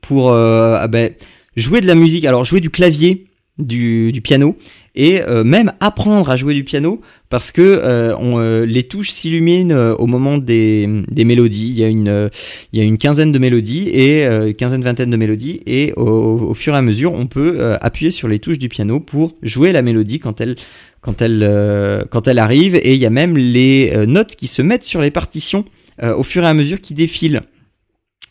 pour 0.00 0.32
ah 0.32 0.86
ben, 0.88 1.12
jouer 1.56 1.80
de 1.80 1.86
la 1.86 1.96
musique. 1.96 2.24
Alors 2.24 2.44
jouer 2.44 2.60
du 2.60 2.70
clavier 2.70 3.27
du, 3.58 4.20
piano 4.22 4.56
et 4.94 5.20
euh, 5.22 5.44
même 5.44 5.72
apprendre 5.80 6.28
à 6.30 6.36
jouer 6.36 6.54
du 6.54 6.64
piano 6.64 7.00
parce 7.28 7.52
que 7.52 7.62
euh, 7.62 8.16
euh, 8.16 8.66
les 8.66 8.84
touches 8.84 9.10
s'illuminent 9.10 9.94
au 9.98 10.06
moment 10.06 10.38
des, 10.38 10.88
des, 11.08 11.24
mélodies. 11.24 11.68
Il 11.68 11.78
y 11.78 11.84
a 11.84 11.88
une 11.88 12.30
il 12.72 12.78
y 12.78 12.82
a 12.82 12.84
une 12.84 12.98
quinzaine 12.98 13.32
de 13.32 13.38
mélodies 13.38 13.88
et 13.88 14.24
une 14.24 14.54
quinzaine 14.54 14.82
vingtaine 14.82 15.10
de 15.10 15.16
mélodies 15.16 15.60
et 15.66 15.92
au, 15.96 16.54
fur 16.54 16.74
et 16.74 16.78
à 16.78 16.82
mesure 16.82 17.12
on 17.12 17.26
peut 17.26 17.76
appuyer 17.80 18.10
sur 18.10 18.28
les 18.28 18.38
touches 18.38 18.58
du 18.58 18.68
piano 18.68 19.00
pour 19.00 19.34
jouer 19.42 19.72
la 19.72 19.82
mélodie 19.82 20.20
quand 20.20 20.40
elle 20.40 20.56
quand 21.00 21.20
elle 21.22 22.06
quand 22.10 22.28
elle 22.28 22.38
arrive 22.38 22.76
et 22.76 22.94
il 22.94 23.00
y 23.00 23.06
a 23.06 23.10
même 23.10 23.36
les 23.36 24.06
notes 24.06 24.36
qui 24.36 24.46
se 24.46 24.62
mettent 24.62 24.84
sur 24.84 25.00
les 25.00 25.10
partitions 25.10 25.64
au 26.02 26.22
fur 26.22 26.44
et 26.44 26.48
à 26.48 26.54
mesure 26.54 26.80
qui 26.80 26.94
défilent. 26.94 27.42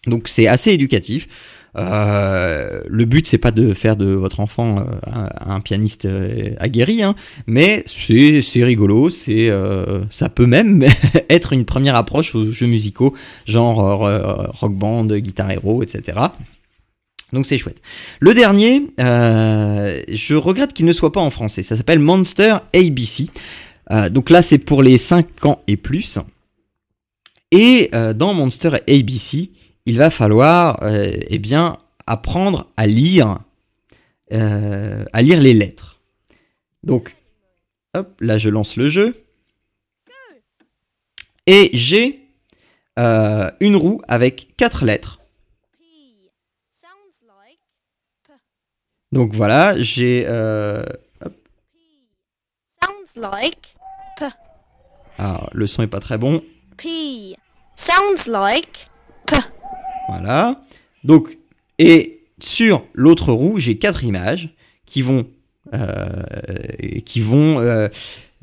Donc 0.08 0.28
c'est 0.28 0.48
assez 0.48 0.72
éducatif. 0.72 1.28
Euh, 1.78 2.82
le 2.88 3.06
but 3.06 3.28
c'est 3.28 3.38
pas 3.38 3.52
de 3.52 3.74
faire 3.74 3.96
de 3.96 4.08
votre 4.08 4.40
enfant 4.40 4.80
euh, 4.80 4.84
un, 5.46 5.60
pianiste 5.60 6.06
euh, 6.06 6.56
aguerri, 6.60 7.04
hein, 7.04 7.14
mais 7.46 7.84
c'est 7.86 8.64
rigolo, 8.64 9.10
c'est 9.10 9.52
ça 10.10 10.30
peut 10.30 10.46
même 10.46 10.86
être 11.30 11.54
une 11.54 11.66
première 11.66 11.96
approche 11.96 12.34
aux 12.36 12.52
jeux 12.52 12.68
musicaux, 12.68 13.14
genre 13.46 14.10
rock 14.60 14.74
band, 14.74 15.06
guitare 15.06 15.52
hero, 15.52 15.84
etc. 15.84 16.20
Donc 17.34 17.46
c'est 17.46 17.58
chouette. 17.58 17.82
Le 18.20 18.34
dernier, 18.34 18.84
je 18.98 20.36
regrette 20.36 20.74
qu'il 20.74 20.86
ne 20.86 20.94
soit 20.94 21.12
pas 21.12 21.22
en 21.22 21.30
français. 21.30 21.64
Ça 21.64 21.76
s'appelle 21.76 22.00
Monster 22.00 22.58
ABC. 22.74 23.28
Donc 24.12 24.30
là, 24.30 24.42
c'est 24.42 24.58
pour 24.58 24.82
les 24.82 24.98
5 24.98 25.46
ans 25.46 25.62
et 25.68 25.78
plus. 25.78 26.20
Et 27.52 27.90
dans 28.16 28.34
Monster 28.34 28.78
ABC, 28.88 29.52
il 29.88 29.98
va 29.98 30.10
falloir, 30.12 30.80
eh 30.84 31.40
bien, 31.40 31.80
apprendre 32.06 32.70
à 32.78 32.86
lire, 32.86 33.40
à 34.30 35.22
lire 35.22 35.40
les 35.40 35.54
lettres. 35.54 36.00
Donc, 36.84 37.16
là, 38.20 38.38
je 38.38 38.50
lance 38.50 38.76
le 38.76 38.90
jeu. 38.90 39.24
Et 41.48 41.70
j'ai 41.74 42.20
une 42.98 43.76
roue 43.76 44.02
avec 44.08 44.56
4 44.58 44.86
lettres. 44.86 45.22
Donc 49.14 49.34
voilà, 49.34 49.80
j'ai. 49.80 50.26
Euh, 50.28 50.84
like. 53.16 53.76
P. 54.18 54.26
Ah, 55.18 55.48
le 55.54 55.66
son 55.66 55.82
est 55.82 55.88
pas 55.88 56.00
très 56.00 56.18
bon. 56.18 56.44
P. 56.78 57.36
Sounds 57.76 58.28
like. 58.28 58.90
Voilà. 60.08 60.64
Donc, 61.04 61.38
et 61.80 62.22
sur 62.40 62.86
l'autre 62.94 63.34
roue, 63.34 63.60
j'ai 63.60 63.78
quatre 63.78 64.04
images 64.04 64.56
qui 64.86 65.02
vont. 65.02 65.28
Euh, 65.74 66.24
qui 67.06 67.22
vont. 67.22 67.60
Euh, 67.60 67.90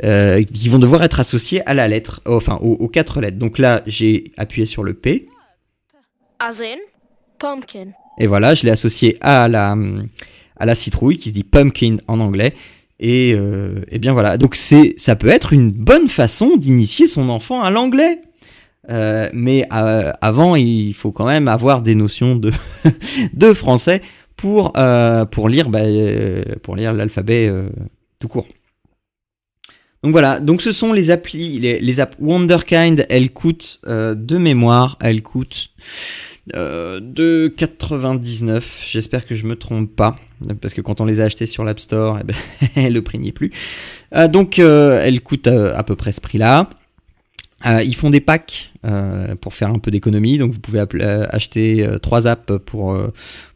euh, 0.03 0.43
qui 0.43 0.69
vont 0.69 0.81
devoir 0.81 1.05
être 1.05 1.21
associées 1.21 1.65
à 1.67 1.75
la 1.75 1.87
lettre, 1.87 2.21
enfin 2.27 2.59
aux, 2.61 2.73
aux 2.73 2.89
quatre 2.89 3.21
lettres. 3.21 3.39
Donc 3.39 3.59
là, 3.59 3.83
j'ai 3.87 4.33
appuyé 4.37 4.67
sur 4.67 4.83
le 4.83 4.95
P. 4.95 5.29
As 6.41 6.63
in 6.63 6.79
pumpkin. 7.39 7.93
Et 8.19 8.27
voilà, 8.27 8.55
je 8.55 8.65
l'ai 8.65 8.71
associé 8.71 9.19
à 9.21 9.47
la, 9.47 9.77
à 10.57 10.67
la 10.67 10.75
citrouille 10.75 11.17
qui 11.17 11.29
se 11.29 11.35
dit 11.35 11.45
pumpkin 11.45 11.99
en 12.09 12.19
anglais. 12.19 12.55
Et, 12.99 13.35
euh, 13.35 13.85
et 13.89 13.99
bien 13.99 14.13
voilà, 14.13 14.37
donc 14.37 14.55
c'est 14.55 14.95
ça 14.97 15.17
peut 15.17 15.29
être 15.29 15.53
une 15.53 15.71
bonne 15.71 16.09
façon 16.09 16.57
d'initier 16.57 17.07
son 17.07 17.29
enfant 17.29 17.63
à 17.63 17.71
l'anglais. 17.71 18.21
Euh, 18.91 19.29
mais 19.33 19.67
euh, 19.73 20.13
avant, 20.21 20.57
il 20.57 20.95
faut 20.95 21.13
quand 21.13 21.27
même 21.27 21.49
avoir 21.49 21.83
des 21.83 21.95
notions 21.95 22.37
de, 22.37 22.53
de 23.33 23.53
français 23.53 24.03
pour, 24.37 24.73
euh, 24.77 25.25
pour 25.25 25.49
lire, 25.49 25.71
bah, 25.71 25.81
euh, 25.81 26.43
pour 26.63 26.77
lire 26.77 26.93
l'alphabet 26.93 27.51
tout 28.19 28.29
court. 28.29 28.47
Donc 30.03 30.13
voilà, 30.13 30.39
donc 30.39 30.61
ce 30.61 30.73
sont 30.73 30.93
les 30.93 31.11
applis, 31.11 31.59
les, 31.59 32.01
apps 32.01 32.17
Wonderkind, 32.21 33.07
elles 33.09 33.31
coûtent 33.31 33.81
de 33.87 34.37
mémoire, 34.37 34.99
elles 35.01 35.23
coûtent 35.23 35.71
euh, 36.55 37.01
de 37.01 37.51
99. 37.57 38.85
J'espère 38.87 39.27
que 39.27 39.35
je 39.35 39.47
me 39.47 39.57
trompe 39.57 39.97
pas, 39.97 40.17
parce 40.61 40.75
que 40.75 40.83
quand 40.83 41.01
on 41.01 41.07
les 41.07 41.21
a 41.21 41.25
achetés 41.25 41.47
sur 41.47 41.65
l'App 41.65 41.81
Store, 41.81 42.19
eh 42.21 42.25
ben, 42.25 42.93
le 42.93 43.01
prix 43.01 43.19
n'y 43.19 43.29
est 43.29 43.33
plus. 43.33 43.51
Euh, 44.15 44.29
donc, 44.29 44.59
euh, 44.59 45.03
elles 45.03 45.23
coûtent 45.23 45.49
à 45.49 45.83
peu 45.85 45.97
près 45.97 46.13
ce 46.13 46.21
prix-là. 46.21 46.69
Ils 47.65 47.97
font 47.97 48.11
des 48.11 48.21
packs 48.21 48.73
pour 49.41 49.55
faire 49.55 49.71
un 49.71 49.79
peu 49.79 49.91
d'économie, 49.91 50.39
donc 50.39 50.53
vous 50.53 50.61
pouvez 50.61 50.85
acheter 51.31 51.87
trois 52.03 52.27
apps 52.27 52.53
pour 52.67 52.97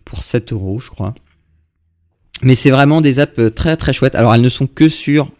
pour 0.05 0.23
7 0.23 0.53
euros, 0.53 0.81
je 0.81 0.88
crois. 0.88 1.14
Mais 2.42 2.55
c'est 2.55 2.71
vraiment 2.71 3.01
des 3.01 3.18
apps 3.18 3.53
très 3.55 3.77
très 3.77 3.92
chouettes. 3.92 4.14
Alors 4.14 4.33
elles 4.35 4.40
ne 4.40 4.49
sont 4.49 4.68
que 4.68 4.88
sur 4.88 5.31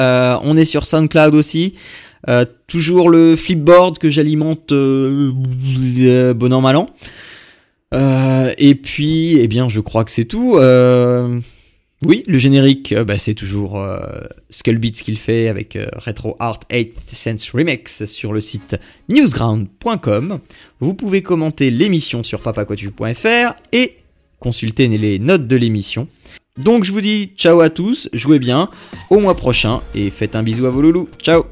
Euh, 0.00 0.36
on 0.42 0.56
est 0.56 0.64
sur 0.64 0.84
SoundCloud 0.84 1.34
aussi. 1.34 1.74
toujours 2.66 3.10
le 3.10 3.36
flipboard 3.36 3.98
que 3.98 4.10
j'alimente 4.10 4.72
bon 4.72 6.52
an 6.52 6.60
mal 6.60 6.76
an. 6.76 6.90
et 8.58 8.74
puis, 8.74 9.38
eh 9.38 9.46
bien, 9.46 9.68
je 9.68 9.80
crois 9.80 10.04
que 10.04 10.10
c'est 10.10 10.24
tout. 10.24 10.58
oui, 12.04 12.24
le 12.26 12.38
générique, 12.38 12.92
bah, 12.94 13.18
c'est 13.18 13.34
toujours 13.34 13.80
Skullbeats 14.50 15.02
qu'il 15.02 15.16
fait 15.16 15.48
avec 15.48 15.78
Retro 15.94 16.36
Art 16.40 16.60
8 16.72 16.92
Sense 17.12 17.50
Remix 17.50 18.04
sur 18.04 18.32
le 18.32 18.40
site 18.40 18.76
newsground.com. 19.10 20.40
Vous 20.80 20.94
pouvez 20.94 21.22
commenter 21.22 21.70
l'émission 21.70 22.24
sur 22.24 22.40
papaquatu.fr 22.40 23.54
et 23.72 23.96
consultez 24.40 24.88
les 24.88 25.18
notes 25.18 25.46
de 25.46 25.56
l'émission. 25.56 26.08
Donc 26.56 26.84
je 26.84 26.92
vous 26.92 27.00
dis 27.00 27.30
ciao 27.36 27.60
à 27.60 27.70
tous, 27.70 28.08
jouez 28.12 28.38
bien, 28.38 28.68
au 29.10 29.20
mois 29.20 29.36
prochain 29.36 29.80
et 29.94 30.10
faites 30.10 30.34
un 30.34 30.42
bisou 30.42 30.66
à 30.66 30.70
vos 30.70 30.82
loulous. 30.82 31.08
Ciao 31.22 31.44